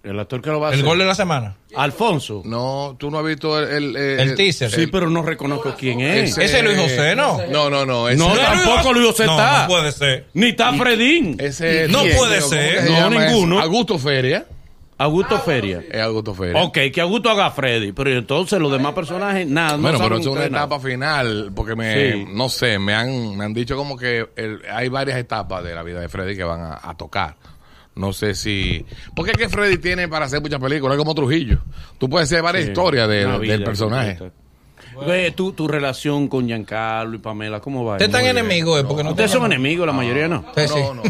El 0.07 0.21
actor 0.21 0.41
que 0.41 0.51
lo 0.51 0.61
va 0.61 0.69
a 0.69 0.71
El 0.71 0.77
hacer. 0.77 0.87
gol 0.87 0.99
de 0.99 1.05
la 1.05 1.15
semana. 1.15 1.57
Alfonso. 1.75 2.43
no, 2.45 2.97
tú 2.99 3.11
no 3.11 3.19
has 3.19 3.25
visto 3.27 3.59
el. 3.61 3.97
El, 3.97 4.21
El 4.21 4.35
teaser. 4.37 4.71
Sí, 4.71 4.87
pero 4.87 5.11
no 5.11 5.23
reconozco 5.23 5.75
quién 5.79 6.01
es. 6.01 6.39
ese- 6.39 6.59
es 6.59 6.65
Luis 6.65 6.79
José, 6.79 7.17
¿no? 7.17 7.39
No, 7.51 7.69
no, 7.69 7.85
no. 7.85 8.09
Ese, 8.09 8.19
No, 8.19 8.33
es 8.35 8.41
tampoco 8.41 8.93
Luis 8.93 9.07
José 9.09 9.27
No, 9.27 9.33
está. 9.33 9.63
no 9.63 9.69
puede 9.69 9.93
ser. 9.93 10.27
Ni 10.35 10.47
está 10.51 10.73
Fredín. 10.75 11.37
ese 11.41 11.89
No 11.89 12.03
¿quién? 12.03 12.17
puede 12.17 12.39
¿Cómo 12.39 12.49
ser. 12.51 12.75
que 12.77 12.83
se 12.83 12.91
No, 12.91 12.97
llama 13.01 13.27
ninguno. 13.27 13.61
Augusto 13.61 13.99
Feria. 13.99 14.47
Augusto 14.99 15.39
Feria. 15.41 15.83
Es 15.91 16.01
Augusto 16.01 16.33
Feria. 16.35 16.63
Ok, 16.63 16.79
que 16.95 17.01
Augusto 17.03 17.29
haga 17.29 17.51
Freddy, 17.51 17.93
pero 17.93 18.11
entonces 18.17 18.59
los 18.59 18.73
demás 18.73 18.95
personajes, 18.95 19.47
nada, 19.47 19.77
no 19.77 19.83
Bueno, 19.83 19.99
pero 19.99 20.09
saben 20.09 20.21
es 20.21 20.27
una 20.27 20.33
ustedes 20.37 20.51
nada. 20.53 20.65
etapa 20.65 20.81
final, 20.83 21.53
porque 21.55 21.77
me, 21.77 22.13
Sí. 22.13 22.25
no 22.33 22.49
sé, 22.49 22.79
me 22.79 22.95
han, 22.95 23.37
me 23.37 23.45
han 23.45 23.53
dicho 23.53 23.77
como 23.77 23.99
que 23.99 24.27
el- 24.37 24.63
hay 24.73 24.89
varias 24.89 25.19
etapas 25.19 25.63
de 25.65 25.75
la 25.75 25.83
vida 25.83 26.01
de 26.01 26.09
Freddy 26.09 26.35
que 26.35 26.45
van 26.45 26.61
a, 26.63 26.81
a 26.83 26.97
tocar. 26.97 27.35
No 27.97 28.13
sé 28.13 28.35
si... 28.35 28.85
Porque 29.15 29.33
es 29.33 29.37
que 29.39 29.49
Freddy 29.49 29.79
tiene 29.79 30.07
para 30.07 30.27
hacer 30.27 30.41
muchas 30.41 30.61
películas, 30.61 30.95
es 30.97 30.99
como 30.99 31.15
Trujillo. 31.15 31.59
Tú 31.99 32.09
puedes 32.09 32.29
hacer 32.31 32.43
varias 32.43 32.65
Sí, 32.65 32.71
historias 32.71 33.09
de- 33.09 33.27
una 33.27 33.39
vida 33.39 33.53
del 33.55 33.65
personaje. 33.65 34.19
Ve, 35.07 35.31
tu, 35.33 35.53
tu 35.53 35.69
relación 35.69 36.27
con 36.29 36.47
Giancarlo 36.47 37.17
y 37.17 37.19
Pamela, 37.19 37.61
¿cómo 37.61 37.85
va? 37.85 37.95
Ustedes 37.95 38.09
están 38.15 38.25
enemigos, 38.27 38.81
¿eh? 38.81 38.85
Porque 38.89 39.05
no 39.05 39.11
Ustedes 39.11 39.31
son 39.31 39.45
enemigos, 39.45 39.87
la 39.87 39.93
mayoría 39.93 40.27
no. 40.27 40.41
Ustedes 40.49 40.71
sí. 40.71 40.79
No, 40.81 40.95
no. 40.95 41.03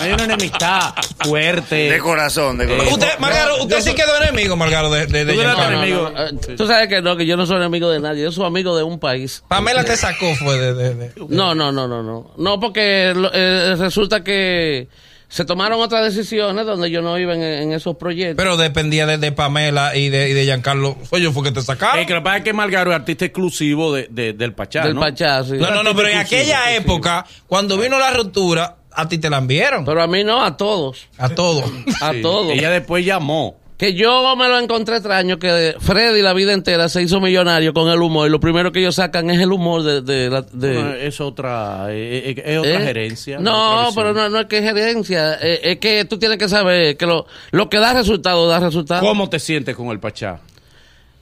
Hay 0.00 0.12
una 0.12 0.24
enemistad 0.24 0.94
fuerte. 1.24 1.90
De 1.90 1.98
corazón, 1.98 2.56
de 2.56 2.66
corazón. 2.66 2.92
Usted, 2.94 3.18
Margaro, 3.18 3.62
usted 3.62 3.80
sí 3.80 3.94
quedó 3.94 4.16
enemigo, 4.22 4.56
Margaro, 4.56 4.90
de, 4.90 5.06
de, 5.06 5.24
de 5.26 5.34
Tú 5.34 5.40
enemigo. 5.40 6.10
Eh, 6.16 6.54
Tú 6.56 6.66
sabes 6.66 6.88
que 6.88 7.02
no, 7.02 7.16
que 7.16 7.26
yo 7.26 7.36
no 7.36 7.44
soy 7.46 7.56
enemigo 7.56 7.90
de 7.90 8.00
nadie, 8.00 8.22
yo 8.24 8.32
soy 8.32 8.46
amigo 8.46 8.76
de 8.76 8.84
un 8.84 8.98
país. 8.98 9.44
Pamela 9.48 9.84
te 9.84 9.96
sacó, 9.96 10.34
fue 10.36 10.58
de... 10.58 10.74
de, 10.74 10.94
de- 10.94 11.12
No, 11.28 11.54
no, 11.54 11.72
no, 11.72 11.86
no, 11.88 12.02
no. 12.02 12.30
No, 12.38 12.58
porque 12.60 13.12
lo- 13.14 13.30
eh, 13.34 13.76
resulta 13.76 14.24
que 14.24 14.88
se 15.30 15.44
tomaron 15.46 15.80
otras 15.80 16.04
decisiones 16.04 16.66
donde 16.66 16.90
yo 16.90 17.00
no 17.02 17.18
iba 17.18 17.34
en, 17.34 17.42
en 17.42 17.72
esos 17.72 17.96
proyectos. 17.96 18.36
Pero 18.36 18.56
dependía 18.58 19.06
de, 19.06 19.16
de 19.16 19.32
Pamela 19.32 19.96
y 19.96 20.08
de, 20.10 20.28
y 20.28 20.32
de 20.34 20.44
Giancarlo. 20.44 20.96
Fue 21.04 21.22
yo 21.22 21.32
fue 21.32 21.44
que 21.44 21.52
te 21.52 21.62
sacaron. 21.62 22.00
Eh, 22.00 22.06
que 22.06 22.12
lo 22.14 22.18
que 22.20 22.24
pasa 22.24 22.36
es 22.38 22.44
que 22.44 22.52
Margaro 22.52 22.90
es 22.90 22.96
artista 22.96 23.24
exclusivo 23.24 23.94
de, 23.94 24.08
de- 24.10 24.32
del 24.32 24.52
Pachá, 24.54 24.82
del 24.84 24.94
¿no? 24.96 25.00
Pachá, 25.00 25.44
sí. 25.44 25.52
No, 25.52 25.70
no, 25.70 25.82
no, 25.84 25.94
pero 25.94 26.08
en 26.08 26.18
aquella 26.18 26.74
época, 26.74 27.24
cuando 27.46 27.78
vino 27.78 27.96
la 27.98 28.10
ruptura, 28.10 28.76
a 28.92 29.08
ti 29.08 29.18
te 29.18 29.30
la 29.30 29.38
enviaron. 29.38 29.84
Pero 29.84 30.02
a 30.02 30.08
mí 30.08 30.24
no, 30.24 30.44
a 30.44 30.56
todos. 30.56 31.06
A 31.16 31.28
todos. 31.28 31.70
A 32.00 32.12
todos. 32.20 32.52
Ella 32.52 32.70
después 32.70 33.06
llamó. 33.06 33.59
Que 33.80 33.94
yo 33.94 34.36
me 34.36 34.46
lo 34.46 34.58
encontré 34.58 34.96
extraño 34.96 35.38
que 35.38 35.74
Freddy 35.80 36.20
la 36.20 36.34
vida 36.34 36.52
entera 36.52 36.90
se 36.90 37.00
hizo 37.00 37.18
millonario 37.18 37.72
con 37.72 37.88
el 37.88 38.02
humor 38.02 38.28
y 38.28 38.30
lo 38.30 38.38
primero 38.38 38.70
que 38.72 38.80
ellos 38.80 38.94
sacan 38.96 39.30
es 39.30 39.40
el 39.40 39.50
humor 39.50 39.82
de... 39.82 40.02
de, 40.02 40.28
la- 40.28 40.42
de- 40.42 40.74
No, 40.74 40.92
es 40.92 41.18
otra, 41.22 41.86
eh, 41.88 42.34
eh, 42.36 42.42
es 42.44 42.58
otra 42.58 42.74
¿Eh? 42.74 42.80
gerencia. 42.84 43.38
No, 43.40 43.88
otra 43.88 44.02
pero 44.02 44.12
no, 44.12 44.28
no 44.28 44.40
es 44.40 44.46
que 44.48 44.58
es 44.58 44.64
gerencia. 44.64 45.38
eh, 45.40 45.60
es 45.62 45.78
que 45.78 46.04
tú 46.04 46.18
tienes 46.18 46.36
que 46.36 46.50
saber 46.50 46.98
que 46.98 47.06
lo, 47.06 47.26
lo 47.52 47.70
que 47.70 47.78
da 47.78 47.94
resultado, 47.94 48.46
da 48.48 48.60
resultado. 48.60 49.00
¿Cómo 49.00 49.30
te 49.30 49.38
sientes 49.38 49.74
con 49.74 49.88
el 49.88 49.98
Pachá? 49.98 50.40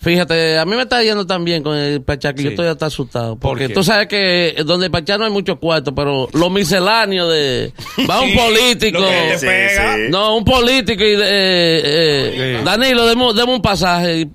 Fíjate, 0.00 0.58
a 0.58 0.64
mí 0.64 0.76
me 0.76 0.82
está 0.82 1.02
yendo 1.02 1.26
tan 1.26 1.44
bien 1.44 1.62
con 1.62 1.76
el 1.76 2.02
Pachá 2.02 2.32
que 2.32 2.38
Sí. 2.38 2.44
yo 2.44 2.50
estoy 2.50 2.68
hasta 2.68 2.86
asustado. 2.86 3.34
¿Por 3.34 3.50
Porque 3.50 3.66
qué? 3.68 3.74
tú 3.74 3.82
sabes 3.82 4.06
que 4.06 4.54
donde 4.64 4.86
el 4.86 4.92
Pachá 4.92 5.18
no 5.18 5.24
hay 5.24 5.30
mucho 5.32 5.58
cuarto, 5.58 5.92
pero 5.94 6.28
lo 6.34 6.50
misceláneo 6.50 7.28
de... 7.28 7.72
Va 8.08 8.20
un 8.20 8.30
Sí, 8.30 8.36
político... 8.36 9.00
lo 9.00 9.08
que 9.08 9.36
te 9.40 9.68
Sí. 9.68 10.10
No, 10.10 10.36
un 10.36 10.44
político 10.44 11.02
y... 11.02 11.14
eh, 11.14 11.20
eh, 11.24 12.60
Danilo, 12.64 13.06
deme, 13.06 13.32
deme 13.34 13.54
un 13.54 13.60
pasaje. 13.62 14.28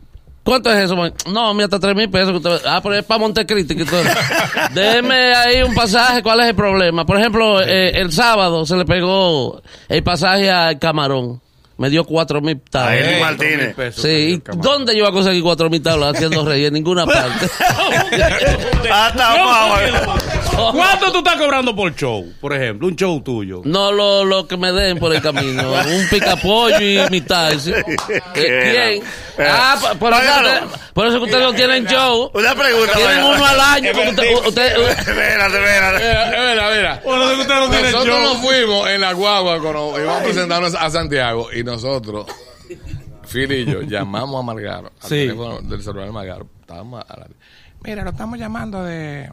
¿Cuánto 0.44 0.70
es 0.70 0.84
eso? 0.84 0.98
man? 0.98 1.14
No, 1.32 1.54
mira, 1.54 1.66
hasta 1.66 1.80
tres 1.80 1.96
mil 1.96 2.10
pesos. 2.10 2.32
que 2.32 2.38
usted- 2.50 2.68
Ah, 2.68 2.82
pero 2.84 2.96
es 2.96 3.06
para 3.06 3.20
Montecristi. 3.22 3.76
Deme 4.74 5.34
ahí 5.34 5.64
un 5.64 5.74
pasaje. 5.74 6.22
¿Cuál 6.22 6.42
es 6.42 6.48
el 6.48 6.56
problema? 6.56 7.06
Por 7.06 7.18
ejemplo, 7.18 7.62
eh, 7.62 7.92
el 8.02 8.12
sábado 8.12 8.66
se 8.66 8.76
le 8.76 8.84
pegó 8.84 9.62
el 9.88 10.04
pasaje 10.04 10.50
al 10.52 10.78
Camarón. 10.80 11.42
Me 11.78 11.90
dio 11.90 12.04
cuatro 12.04 12.40
mil 12.40 12.62
tablas. 12.70 13.02
Eli 13.02 13.20
Martínez. 13.20 13.76
Sí, 13.96 14.08
¿y 14.08 14.44
¿dónde 14.58 14.96
yo 14.96 15.04
voy 15.04 15.10
a 15.12 15.14
conseguir 15.14 15.42
cuatro 15.44 15.70
mil 15.70 15.82
tablas 15.82 16.16
haciendo 16.16 16.46
rey? 16.46 16.66
En 16.66 16.74
ninguna 16.74 17.06
parte. 17.08 17.48
Hasta 18.92 19.32
abajo. 19.34 20.14
¿Cuánto 20.74 21.12
tú 21.12 21.18
estás 21.20 21.36
cobrando 21.38 21.76
por 21.76 21.94
show? 21.96 22.32
Por 22.40 22.54
ejemplo, 22.54 22.88
un 22.88 22.96
show 22.96 23.22
tuyo. 23.22 23.62
No 23.66 23.92
lo, 23.92 24.24
lo 24.24 24.48
que 24.48 24.58
me 24.58 24.72
den 24.72 25.00
por 25.00 25.14
el 25.14 25.22
camino. 25.22 25.72
Un 25.86 26.08
picapollo 26.10 26.80
y 26.80 27.10
mitad. 27.10 27.52
¿sí? 27.58 27.72
Eh, 27.72 28.22
¿Quién? 28.34 29.04
Ah, 29.40 29.78
por, 30.00 30.14
eso 30.14 30.22
que 30.22 30.28
Págalo. 30.28 30.66
usted- 30.66 30.80
por 30.94 31.08
eso 31.08 31.18
que 31.18 31.24
ustedes 31.26 31.44
no 31.44 31.54
tienen 31.54 31.86
show. 31.88 32.32
Una 32.34 32.56
pregunta. 32.56 32.94
Tienen 32.94 33.24
uno 33.24 33.46
al 33.46 33.60
año. 33.60 33.92
usted- 33.92 34.48
usted- 34.48 34.90
Espérate, 34.90 35.58
espérate. 35.58 36.04
Mira, 36.34 36.70
mira, 36.72 37.02
mira. 37.02 37.82
Nosotros 37.92 38.22
nos 38.22 38.38
fuimos 38.38 38.90
en 38.90 39.02
la 39.02 39.14
guagua 39.14 39.60
cuando 39.60 40.00
íbamos 40.00 40.22
a 40.22 40.24
presentarnos 40.24 40.76
a 40.76 40.90
Santiago 40.90 41.50
y 41.54 41.64
nosotros, 41.64 42.28
Phil 43.32 43.52
y 43.52 43.66
yo, 43.66 43.82
llamamos 43.82 44.40
a 44.40 44.44
Margaro, 44.44 44.92
al 45.02 45.10
Sí. 45.10 45.16
teléfono 45.16 45.62
del 45.62 45.82
celular 45.82 46.06
de 46.08 46.12
Margaro. 46.12 46.48
Estábamos 46.62 47.04
a 47.08 47.20
la- 47.20 47.28
Mira, 47.84 48.04
lo 48.04 48.12
estamos 48.12 48.40
llamando 48.40 48.84
de, 48.84 49.30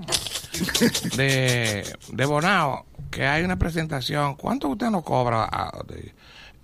de, 1.17 1.85
de 2.09 2.27
Bonao, 2.27 2.85
que 3.11 3.25
hay 3.27 3.45
una 3.45 3.57
presentación. 3.57 4.35
¿Cuánto 4.35 4.69
usted 4.69 4.91
nos 4.91 5.05
cobra? 5.05 5.49
Ah, 5.51 5.71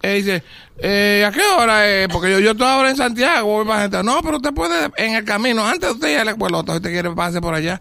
Él 0.02 0.24
dice, 0.24 0.42
eh, 0.78 1.24
¿a 1.26 1.30
qué 1.30 1.42
hora 1.56 1.86
es? 1.88 2.08
Porque 2.08 2.32
yo, 2.32 2.40
yo 2.40 2.50
estoy 2.52 2.66
ahora 2.66 2.90
en 2.90 2.96
Santiago. 2.96 3.46
voy 3.46 3.66
para 3.66 3.82
gente. 3.82 4.02
No, 4.02 4.20
pero 4.22 4.38
usted 4.38 4.52
puede 4.52 4.90
en 4.96 5.14
el 5.14 5.24
camino, 5.24 5.64
antes 5.64 5.88
de 5.88 5.94
usted 5.94 6.08
ir 6.08 6.18
a 6.18 6.24
la 6.24 6.32
escuela, 6.32 6.62
si 6.66 6.72
usted 6.72 6.90
quiere 6.90 7.10
pase 7.12 7.40
por 7.40 7.54
allá. 7.54 7.80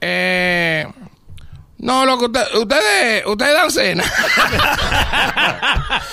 Eh, 0.00 0.86
no, 1.78 2.06
lo 2.06 2.18
que 2.18 2.26
usted, 2.26 2.54
ustedes, 2.54 3.26
ustedes 3.26 3.54
dan 3.54 3.70
cena. 3.70 4.04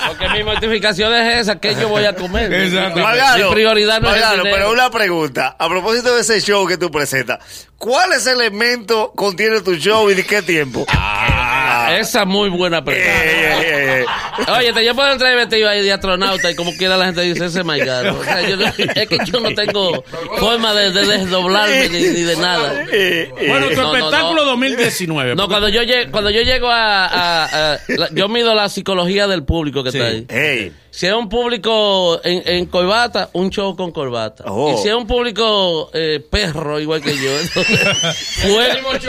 Porque 0.08 0.30
mi 0.30 0.43
mortificación 0.43 1.13
es 1.13 1.41
esa, 1.41 1.60
que 1.60 1.76
yo 1.76 1.88
voy 1.88 2.06
a 2.06 2.15
comer. 2.15 2.52
Exacto. 2.54 2.97
Mi 2.97 3.04
Margaro, 3.04 3.52
prioridad 3.52 4.02
no 4.02 4.10
es 4.10 4.15
el 4.15 4.21
Margaro, 4.21 4.43
dinero. 4.43 4.58
pero 4.58 4.71
una 4.71 4.89
pregunta. 4.89 5.56
A 5.58 5.69
propósito 5.69 6.15
de 6.15 6.21
ese 6.21 6.41
show 6.41 6.67
que 6.67 6.78
tú 6.78 6.91
presentas, 6.91 7.39
¿cuáles 7.78 8.26
elementos 8.28 9.10
contiene 9.15 9.62
tu 9.62 9.76
show 9.76 10.10
y 10.10 10.15
de 10.15 10.26
qué 10.26 10.41
tiempo? 10.41 10.86
Ah, 10.89 11.70
Esa 11.99 12.21
es 12.21 12.27
muy 12.27 12.49
buena 12.49 12.84
pregunta. 12.84 13.10
eh, 13.25 13.60
eh, 13.63 14.06
eh. 14.39 14.51
Oye, 14.58 14.73
te 14.73 14.86
yo 14.86 14.95
puedo 14.95 15.12
entrar 15.12 15.36
vestido 15.36 15.69
ahí 15.69 15.82
de 15.84 15.91
astronauta 15.91 16.49
y 16.51 16.56
como 16.56 16.75
quiera 16.75 16.97
la 16.97 17.06
gente 17.06 17.21
dice 17.21 17.45
ese 17.45 17.63
Maigaro. 17.63 18.17
O 18.19 18.23
sea, 18.23 18.41
yo 18.47 18.56
es 18.65 19.08
que 19.08 19.17
yo 19.25 19.39
no 19.39 19.54
tengo 19.54 20.04
forma 20.39 20.73
de, 20.73 20.91
de 20.91 21.06
desdoblarme 21.06 21.89
ni, 21.89 21.99
ni 21.99 22.21
de 22.21 22.36
nada. 22.38 22.84
Eh, 22.91 23.32
eh. 23.39 23.45
Bueno, 23.47 23.67
tu 23.69 23.75
No, 23.75 23.84
no, 23.84 23.95
espectáculo 23.95 24.43
no. 24.45 24.51
2019. 24.51 25.36
No, 25.36 25.47
cuando 25.47 25.69
yo 25.69 25.84
llego, 25.84 26.12
cuando 26.12 26.30
yo 26.30 26.41
llego 26.41 26.69
a, 26.69 27.06
a- 27.06 27.45
a- 27.73 27.80
la- 27.88 28.10
yo 28.12 28.27
mido 28.30 28.54
la 28.56 28.69
psicología 28.69 29.27
del 29.27 29.43
público 29.43 29.84
que 29.84 29.91
Sí. 29.91 29.97
está 29.99 30.10
ahí. 30.10 30.25
Hey, 30.30 30.71
Si 30.91 31.08
es 31.08 31.13
un 31.13 31.30
público 31.30 32.19
en, 32.25 32.43
en 32.45 32.65
corbata, 32.65 33.30
un 33.32 33.49
show 33.49 33.73
con 33.77 33.91
corbata. 33.91 34.43
Oh. 34.47 34.73
Y 34.73 34.77
si 34.82 34.89
es 34.89 34.93
un 34.93 35.08
público 35.08 35.89
eh, 35.93 36.19
perro 36.30 36.82
igual 36.82 37.01
que 37.01 37.17
yo, 37.17 37.39
entonces 37.39 37.80
fue 38.41 38.82
Vamos 38.82 39.06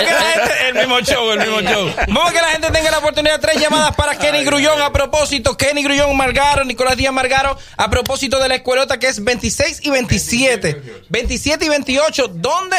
a 0.00 0.04
que 0.04 0.12
la 0.12 0.22
gente, 0.22 0.52
el 0.68 0.74
mismo 0.74 1.00
show, 1.00 1.32
el 1.32 1.40
mismo 1.40 1.60
show. 1.62 1.90
Vamos 2.06 2.30
a 2.30 2.32
que 2.32 2.40
la 2.40 2.50
gente 2.50 2.70
tenga 2.70 2.92
la 2.92 2.98
oportunidad. 2.98 3.40
Tres 3.40 3.60
llamadas 3.60 3.96
para 3.96 4.16
Kenny 4.16 4.44
Grullón 4.44 4.80
a 4.80 4.92
propósito. 4.92 5.56
Kenny 5.56 5.82
Grullón 5.82 6.16
Margaro, 6.16 6.64
Nicolás 6.64 6.96
Díaz 6.96 7.12
Margaro, 7.12 7.58
a 7.76 7.90
propósito 7.90 8.38
de 8.38 8.48
la 8.48 8.54
escuelota 8.54 9.00
que 9.00 9.08
es 9.08 9.24
26 9.24 9.80
y 9.84 9.90
27. 9.90 10.82
27 11.08 11.64
y 11.64 11.68
28. 11.68 12.28
¿Dónde? 12.28 12.76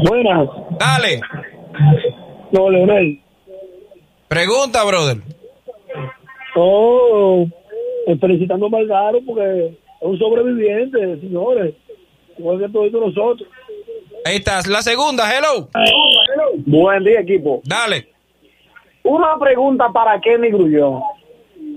Buenas. 0.07 0.49
Dale. 0.79 1.21
No, 2.51 2.69
Leonel. 2.69 3.21
Pregunta, 4.27 4.83
brother. 4.83 5.17
No, 6.55 7.43
eh, 8.07 8.17
felicitando 8.19 8.65
a 8.67 8.69
Margaro 8.69 9.19
porque 9.25 9.67
es 9.67 9.73
un 10.01 10.17
sobreviviente, 10.17 10.97
señores. 11.19 11.75
Igual 12.37 12.59
que 12.59 12.69
todos 12.69 12.91
nosotros. 12.91 13.47
Ahí 14.25 14.37
estás. 14.37 14.67
La 14.67 14.81
segunda, 14.81 15.29
hello. 15.31 15.69
Buen 16.65 17.03
día, 17.03 17.21
equipo. 17.21 17.61
Dale. 17.63 18.07
Una 19.03 19.37
pregunta 19.39 19.89
para 19.91 20.19
Kenny 20.19 20.49
Grullón. 20.49 21.01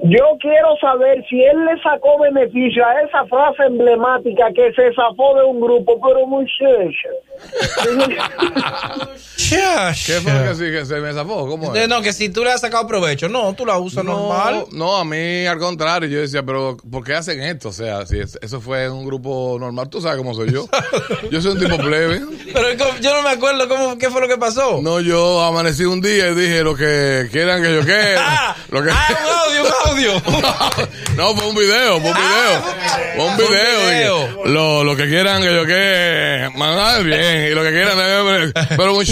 Yo 0.04 0.24
quiero 0.40 0.76
saber 0.80 1.24
si 1.30 1.40
él 1.42 1.64
le 1.64 1.80
sacó 1.80 2.18
beneficio 2.18 2.84
a 2.84 3.00
esa 3.06 3.24
frase 3.26 3.62
emblemática 3.68 4.46
que 4.54 4.72
se 4.74 4.92
zafó 4.94 5.36
de 5.38 5.44
un 5.44 5.60
grupo, 5.60 6.00
pero 6.04 6.26
muy 6.26 6.44
¿Qué 10.06 10.20
fue 10.20 10.32
lo 10.32 10.48
que 10.48 10.54
sí 10.54 10.64
que 10.70 10.84
se 10.84 11.00
me 11.00 11.12
zafó? 11.12 11.46
¿Cómo 11.46 11.74
es? 11.74 11.88
No, 11.88 12.00
que 12.02 12.12
si 12.12 12.28
tú 12.30 12.42
le 12.44 12.50
has 12.52 12.60
sacado 12.60 12.86
provecho. 12.86 13.28
No, 13.28 13.52
tú 13.54 13.64
la 13.66 13.78
usas 13.78 14.04
normal. 14.04 14.64
No, 14.72 14.96
a 14.96 15.04
mí 15.04 15.46
al 15.46 15.58
contrario, 15.58 16.08
yo 16.08 16.20
decía, 16.20 16.42
pero 16.42 16.76
¿por 16.90 17.04
qué 17.04 17.14
hacen 17.14 17.40
esto? 17.40 17.68
O 17.68 17.72
sea, 17.72 18.06
si 18.06 18.18
es- 18.18 18.38
eso 18.42 18.60
fue 18.60 18.88
un 18.88 19.04
grupo 19.06 19.56
normal, 19.60 19.88
tú 19.88 20.00
sabes 20.00 20.18
cómo 20.18 20.34
soy 20.34 20.52
yo. 20.52 20.64
Yo 21.30 21.40
soy 21.40 21.52
un 21.52 21.60
tipo 21.60 21.76
plebe. 21.78 22.20
Pero 22.52 22.68
yo 23.00 23.14
no 23.14 23.22
me 23.22 23.30
acuerdo 23.30 23.68
cómo, 23.68 23.96
qué 23.98 24.10
fue 24.10 24.20
lo 24.20 24.28
que 24.28 24.36
pasó. 24.36 24.80
No, 24.82 25.00
yo 25.00 25.40
amanecí 25.42 25.84
un 25.84 26.00
día 26.00 26.28
y 26.28 26.34
dije 26.34 26.62
lo 26.62 26.74
que 26.74 27.28
quieran 27.32 27.62
que 27.62 27.74
yo 27.74 27.80
quiera. 27.82 28.16
Ah, 28.20 28.56
lo 28.70 28.82
que... 28.82 28.90
ah, 28.90 29.06
un 29.22 29.50
audio, 29.50 29.62
un 29.62 29.91
audio. 29.92 30.12
no, 31.16 31.34
fue 31.34 31.46
un 31.48 31.54
video, 31.56 32.00
fue 32.00 32.10
un 32.10 32.16
video. 32.16 32.62
Fue 33.16 33.24
un 33.24 33.36
Fue 33.36 33.44
un 33.44 33.52
video. 33.52 33.80
video. 33.90 34.44
lo, 34.46 34.84
lo 34.84 34.96
que 34.96 35.06
quieran 35.08 35.42
que 35.42 35.54
yo 35.54 35.64
quiera, 35.64 36.50
mandar 36.56 37.02
bien. 37.04 37.46
Y 37.50 37.54
lo 37.54 37.62
que 37.62 37.70
quieran, 37.70 37.96
eh, 37.98 38.52
pero 38.76 38.98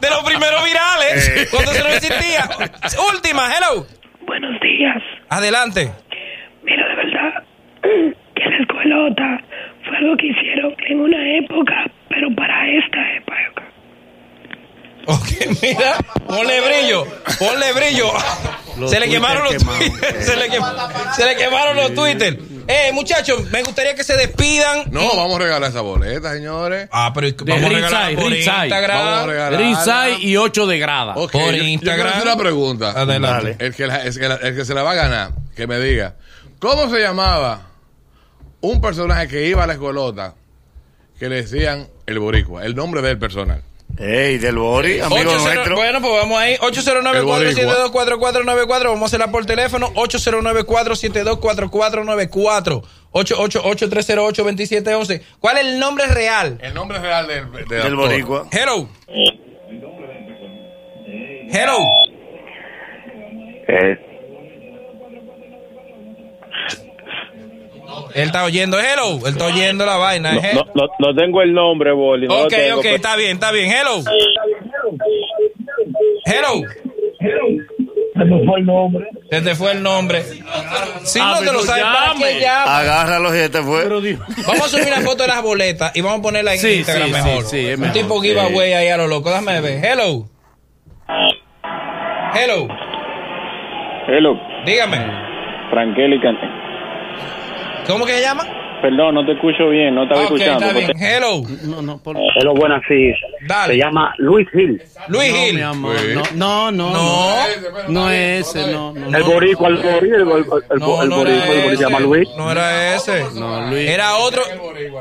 de 0.00 0.10
los 0.10 0.22
primeros 0.24 0.64
virales, 0.64 1.28
Eh. 1.28 1.48
cuando 1.50 1.72
se 1.72 1.82
no 1.82 1.88
existía. 1.88 2.48
Última, 3.12 3.48
hello. 3.54 3.86
Buenos 4.26 4.60
días. 4.60 5.02
Adelante. 5.28 5.90
Mira, 6.62 6.86
de 6.88 6.94
verdad 6.96 7.44
que 8.34 8.44
la 8.44 8.56
escuelota 8.58 9.40
fue 9.86 9.96
algo 9.98 10.16
que 10.16 10.26
hicieron 10.26 10.74
en 10.88 11.00
una 11.00 11.36
época, 11.38 11.84
pero 12.08 12.28
para 12.36 12.68
esta 12.68 13.12
época. 13.16 13.62
Ok, 15.06 15.28
mira, 15.62 15.96
ponle 16.26 16.60
brillo, 16.60 17.06
ponle 17.38 17.72
brillo. 17.72 18.12
Los 18.76 18.90
se 18.90 19.00
le 19.00 19.08
quemaron 19.08 19.44
los 19.44 19.52
se 19.54 20.36
le, 20.36 20.50
se 21.16 21.24
le 21.24 21.36
quemaron 21.36 21.76
los 21.76 21.94
Twitter. 21.94 22.38
Eh, 22.68 22.90
muchachos, 22.92 23.44
me 23.50 23.62
gustaría 23.62 23.94
que 23.94 24.02
se 24.02 24.16
despidan. 24.16 24.84
No, 24.90 25.16
vamos 25.16 25.36
a 25.36 25.38
regalar 25.44 25.70
esa 25.70 25.80
boleta, 25.82 26.32
señores. 26.32 26.88
Ah, 26.90 27.12
pero 27.14 27.28
vamos 27.46 27.64
a 27.64 27.68
regalar 27.68 27.90
Rizai, 28.10 28.16
por 28.16 28.32
Rizai. 28.32 28.66
Instagram. 28.68 28.98
Vamos 28.98 29.20
a 29.22 29.26
regalar. 29.26 29.60
Rizai 29.60 30.26
y 30.26 30.36
8 30.36 30.66
de 30.66 30.78
grada. 30.80 31.12
Ok, 31.16 31.30
Por 31.32 31.40
yo- 31.42 31.52
yo 31.58 31.62
Instagram. 31.64 31.96
quiero 31.96 32.10
hacer 32.10 32.22
una 32.26 32.36
pregunta. 32.36 32.90
Adelante. 33.00 33.56
El 33.60 33.74
que, 33.74 33.86
la- 33.86 34.04
es 34.04 34.18
que 34.18 34.28
la- 34.28 34.34
el 34.34 34.56
que 34.56 34.64
se 34.64 34.74
la 34.74 34.82
va 34.82 34.90
a 34.90 34.94
ganar, 34.94 35.30
que 35.54 35.66
me 35.68 35.78
diga, 35.78 36.16
¿cómo 36.58 36.90
se 36.90 37.00
llamaba 37.00 37.68
un 38.60 38.80
personaje 38.80 39.28
que 39.28 39.46
iba 39.46 39.62
a 39.62 39.66
la 39.68 39.74
escuelota 39.74 40.34
que 41.20 41.28
le 41.28 41.36
decían 41.36 41.86
el 42.06 42.18
boricua? 42.18 42.64
El 42.64 42.74
nombre 42.74 43.00
del 43.00 43.18
personal. 43.18 43.62
Ey, 43.98 44.36
del 44.38 44.56
Bori, 44.56 45.00
amigo 45.00 45.30
80 45.30 45.54
nuestro. 45.54 45.76
Bueno, 45.76 46.00
pues 46.02 46.12
vamos 46.12 46.38
ahí. 46.38 46.56
809-472-4494. 46.56 48.84
Vamos 48.84 49.02
a 49.02 49.06
hacerla 49.06 49.30
por 49.30 49.46
teléfono. 49.46 49.90
809-472-4494. 49.94 52.82
888-308-2711. 53.12 55.22
¿Cuál 55.40 55.56
es 55.58 55.64
el 55.66 55.78
nombre 55.78 56.06
real? 56.08 56.58
El 56.60 56.74
nombre 56.74 56.98
real 56.98 57.26
del, 57.26 57.50
del 57.50 57.66
Del 57.68 57.80
actor. 57.80 57.96
Boricua. 57.96 58.46
Hello. 58.52 58.86
Hello. 61.48 61.78
Él 68.14 68.22
está 68.26 68.44
oyendo. 68.44 68.78
Hello. 68.78 69.18
Él 69.26 69.32
está 69.32 69.46
oyendo 69.46 69.84
la 69.86 69.96
vaina. 69.96 70.32
No, 70.32 70.40
He- 70.40 70.54
no, 70.54 70.64
no, 70.74 70.88
no 70.98 71.14
tengo 71.14 71.42
el 71.42 71.52
nombre, 71.54 71.92
Boli. 71.92 72.26
No 72.28 72.34
lo 72.36 72.42
ok, 72.44 72.48
tengo, 72.50 72.76
ok. 72.76 72.82
pero- 72.82 72.96
Está 72.96 73.16
bien, 73.16 73.32
está 73.32 73.52
bien. 73.52 73.70
Hello. 73.70 74.02
Hello. 76.24 76.62
Se 78.16 78.24
me 78.24 78.46
fue 78.46 78.60
el 78.60 78.66
nombre. 78.66 79.06
Se 79.30 79.40
te 79.42 79.54
fue 79.54 79.72
el 79.72 79.82
nombre. 79.82 80.22
Si 81.04 81.18
Ah, 81.20 81.32
no 81.34 81.38
te 81.40 81.44
lo 81.46 81.50
pero 81.52 81.62
sabes. 81.62 81.84
Agárralo 82.66 83.34
y 83.36 83.38
este 83.40 83.60
fue. 83.62 83.84
Vamos 83.88 84.62
a 84.62 84.68
subir 84.68 84.86
una 84.86 85.00
foto 85.02 85.22
de 85.24 85.28
las 85.28 85.42
boletas 85.42 85.94
y 85.94 86.00
vamos 86.00 86.20
a 86.20 86.22
ponerla 86.22 86.54
en 86.54 86.58
Sí, 86.60 86.74
Instagram 86.78 87.08
sí, 87.08 87.12
mejor. 87.12 87.44
sí, 87.44 87.60
sí, 87.60 87.66
es 87.68 87.78
Un 87.78 87.92
tipo 87.92 88.22
sí. 88.22 88.28
giveaway 88.28 88.72
ahí 88.72 88.88
a 88.88 88.96
lo 88.96 89.06
loco. 89.06 89.28
Déjame 89.28 89.60
ver. 89.60 89.84
Hello. 89.84 90.26
Hello. 92.34 92.68
Hello, 94.08 94.38
Dígame. 94.64 94.98
Frankelica. 95.70 96.30
¿Cómo 97.86 98.04
que 98.06 98.12
se 98.14 98.20
llama? 98.22 98.44
Perdón, 98.82 99.14
no 99.14 99.24
te 99.24 99.32
escucho 99.32 99.70
bien, 99.70 99.94
no 99.94 100.02
estaba 100.02 100.20
Ok, 100.20 100.32
escuchando. 100.32 100.66
está 100.66 100.72
bien. 100.78 100.86
porque- 100.92 101.16
Hello. 101.16 101.42
No, 101.64 101.82
no, 101.82 101.98
por... 101.98 102.16
Hello, 102.38 102.54
buenas, 102.54 102.82
sí. 102.86 103.10
Dale. 103.48 103.72
Se 103.74 103.78
llama 103.80 104.14
Luis 104.18 104.46
Gil. 104.52 104.82
Luis 105.08 105.32
No, 105.32 105.36
Gil. 105.38 105.54
mi 105.54 105.62
amor, 105.62 105.96
Sí. 105.98 106.06
no, 106.14 106.70
no, 106.70 106.70
no, 106.72 106.92
No. 106.92 107.36
no 107.88 108.10
es 108.10 108.46
ese, 108.54 108.70
no, 108.72 108.92
no, 108.92 109.16
El 109.16 109.22
boricua, 109.24 109.68
el 109.68 109.76
boricua, 109.76 110.18
el, 110.18 110.24
boricua, 110.24 111.02
el 111.02 111.08
boricua 111.08 111.70
se 111.70 111.76
llama. 111.82 112.00
Luis. 112.00 112.28
No 112.36 112.50
era 112.52 112.94
ese. 112.96 113.24
No, 113.34 113.70
Luis. 113.70 113.88
Era 113.88 114.16
otro. 114.18 114.42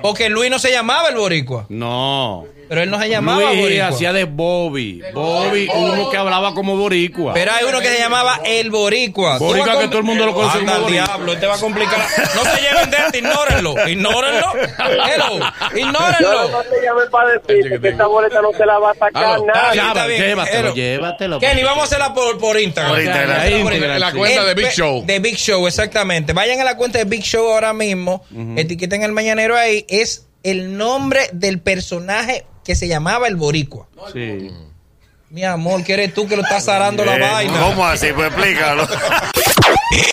Porque 0.01 0.29
Luis 0.29 0.49
no 0.49 0.57
se 0.57 0.71
llamaba 0.71 1.09
el 1.09 1.15
boricua. 1.15 1.65
no. 1.69 2.45
Pero 2.67 2.81
él 2.81 2.89
no 2.89 2.99
se 2.99 3.09
llamaba 3.09 3.41
Luis 3.51 3.61
boricua. 3.61 3.87
hacía 3.87 4.13
de 4.13 4.23
Bobby, 4.25 5.01
Bobby, 5.13 5.67
uno 5.73 6.09
que 6.09 6.17
hablaba 6.17 6.53
como 6.53 6.75
boricua. 6.77 7.33
Pero 7.33 7.51
hay 7.51 7.65
uno 7.65 7.79
que 7.79 7.87
se 7.87 7.99
llamaba 7.99 8.39
el 8.43 8.71
boricua. 8.71 9.37
Boricua 9.37 9.79
que 9.79 9.87
todo 9.87 9.99
el 9.99 10.03
mundo 10.03 10.25
lo 10.25 10.33
conoce 10.33 10.59
como 10.59 10.71
al 10.71 10.81
boricua. 10.81 11.05
diablo, 11.05 11.37
te 11.37 11.45
va 11.45 11.55
a 11.55 11.59
complicar. 11.59 11.99
No 12.35 12.43
se 12.43 12.61
lleven 12.61 12.89
de 12.89 12.97
este, 12.97 13.17
ignórenlo. 13.19 13.87
Ignórenlo. 13.87 14.47
Hello. 14.79 15.39
Yo 15.71 15.77
Ignórenlo. 15.77 16.49
no 16.49 16.61
te 16.63 16.81
llamé 16.83 17.01
para 17.11 17.29
decirte 17.29 17.79
que 17.79 17.87
esta 17.89 18.07
boleta 18.07 18.41
no 18.41 18.51
se 18.53 18.65
la 18.65 18.79
va 18.79 18.91
a 18.91 18.95
sacar 18.95 19.39
nadie. 19.41 19.81
Está 19.81 20.15
Llévatelo, 20.15 20.73
bien. 20.73 20.75
llévatelo. 20.75 21.39
Kenny, 21.39 21.63
vamos 21.63 21.81
a 21.81 21.83
hacerla 21.85 22.13
por, 22.13 22.37
por 22.39 22.59
Instagram. 22.59 22.93
Por 22.93 23.01
Instagram. 23.03 23.39
Ahí, 23.41 23.63
Por 23.63 23.73
Instagram, 23.73 23.99
La 23.99 24.11
cuenta 24.13 24.43
de 24.45 24.53
Big 24.53 24.71
Show. 24.71 25.05
De 25.05 25.19
Big 25.19 25.35
Show, 25.37 25.67
exactamente. 25.67 26.33
Vayan 26.33 26.59
a 26.59 26.63
la 26.63 26.77
cuenta 26.77 26.97
de 26.99 27.05
Big 27.05 27.21
Show 27.23 27.51
ahora 27.51 27.73
mismo. 27.73 28.23
Etiqueten 28.55 29.03
el 29.03 29.11
mañanero 29.11 29.55
ahí. 29.55 29.85
Es 29.87 30.24
el 30.45 30.77
nombre 30.77 31.27
del 31.33 31.59
personaje 31.59 32.45
que 32.63 32.75
se 32.75 32.87
llamaba 32.87 33.27
el 33.27 33.35
Boricua. 33.35 33.87
Sí. 34.13 34.51
Mi 35.31 35.43
amor, 35.43 35.83
que 35.83 35.93
eres 35.93 36.13
tú 36.13 36.27
que 36.27 36.35
lo 36.35 36.43
estás 36.43 36.65
zarando 36.65 37.03
la 37.03 37.17
vaina. 37.17 37.59
¿Cómo 37.59 37.83
así? 37.85 38.13
Pues 38.13 38.27
explícalo. 38.27 38.87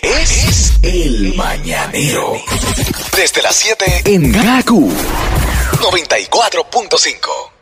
Es 0.01 0.73
el 0.81 1.35
mañanero. 1.35 2.33
Desde 3.15 3.43
las 3.43 3.55
7 3.55 4.01
en 4.05 4.31
Gaku 4.31 4.89
94.5. 4.89 7.52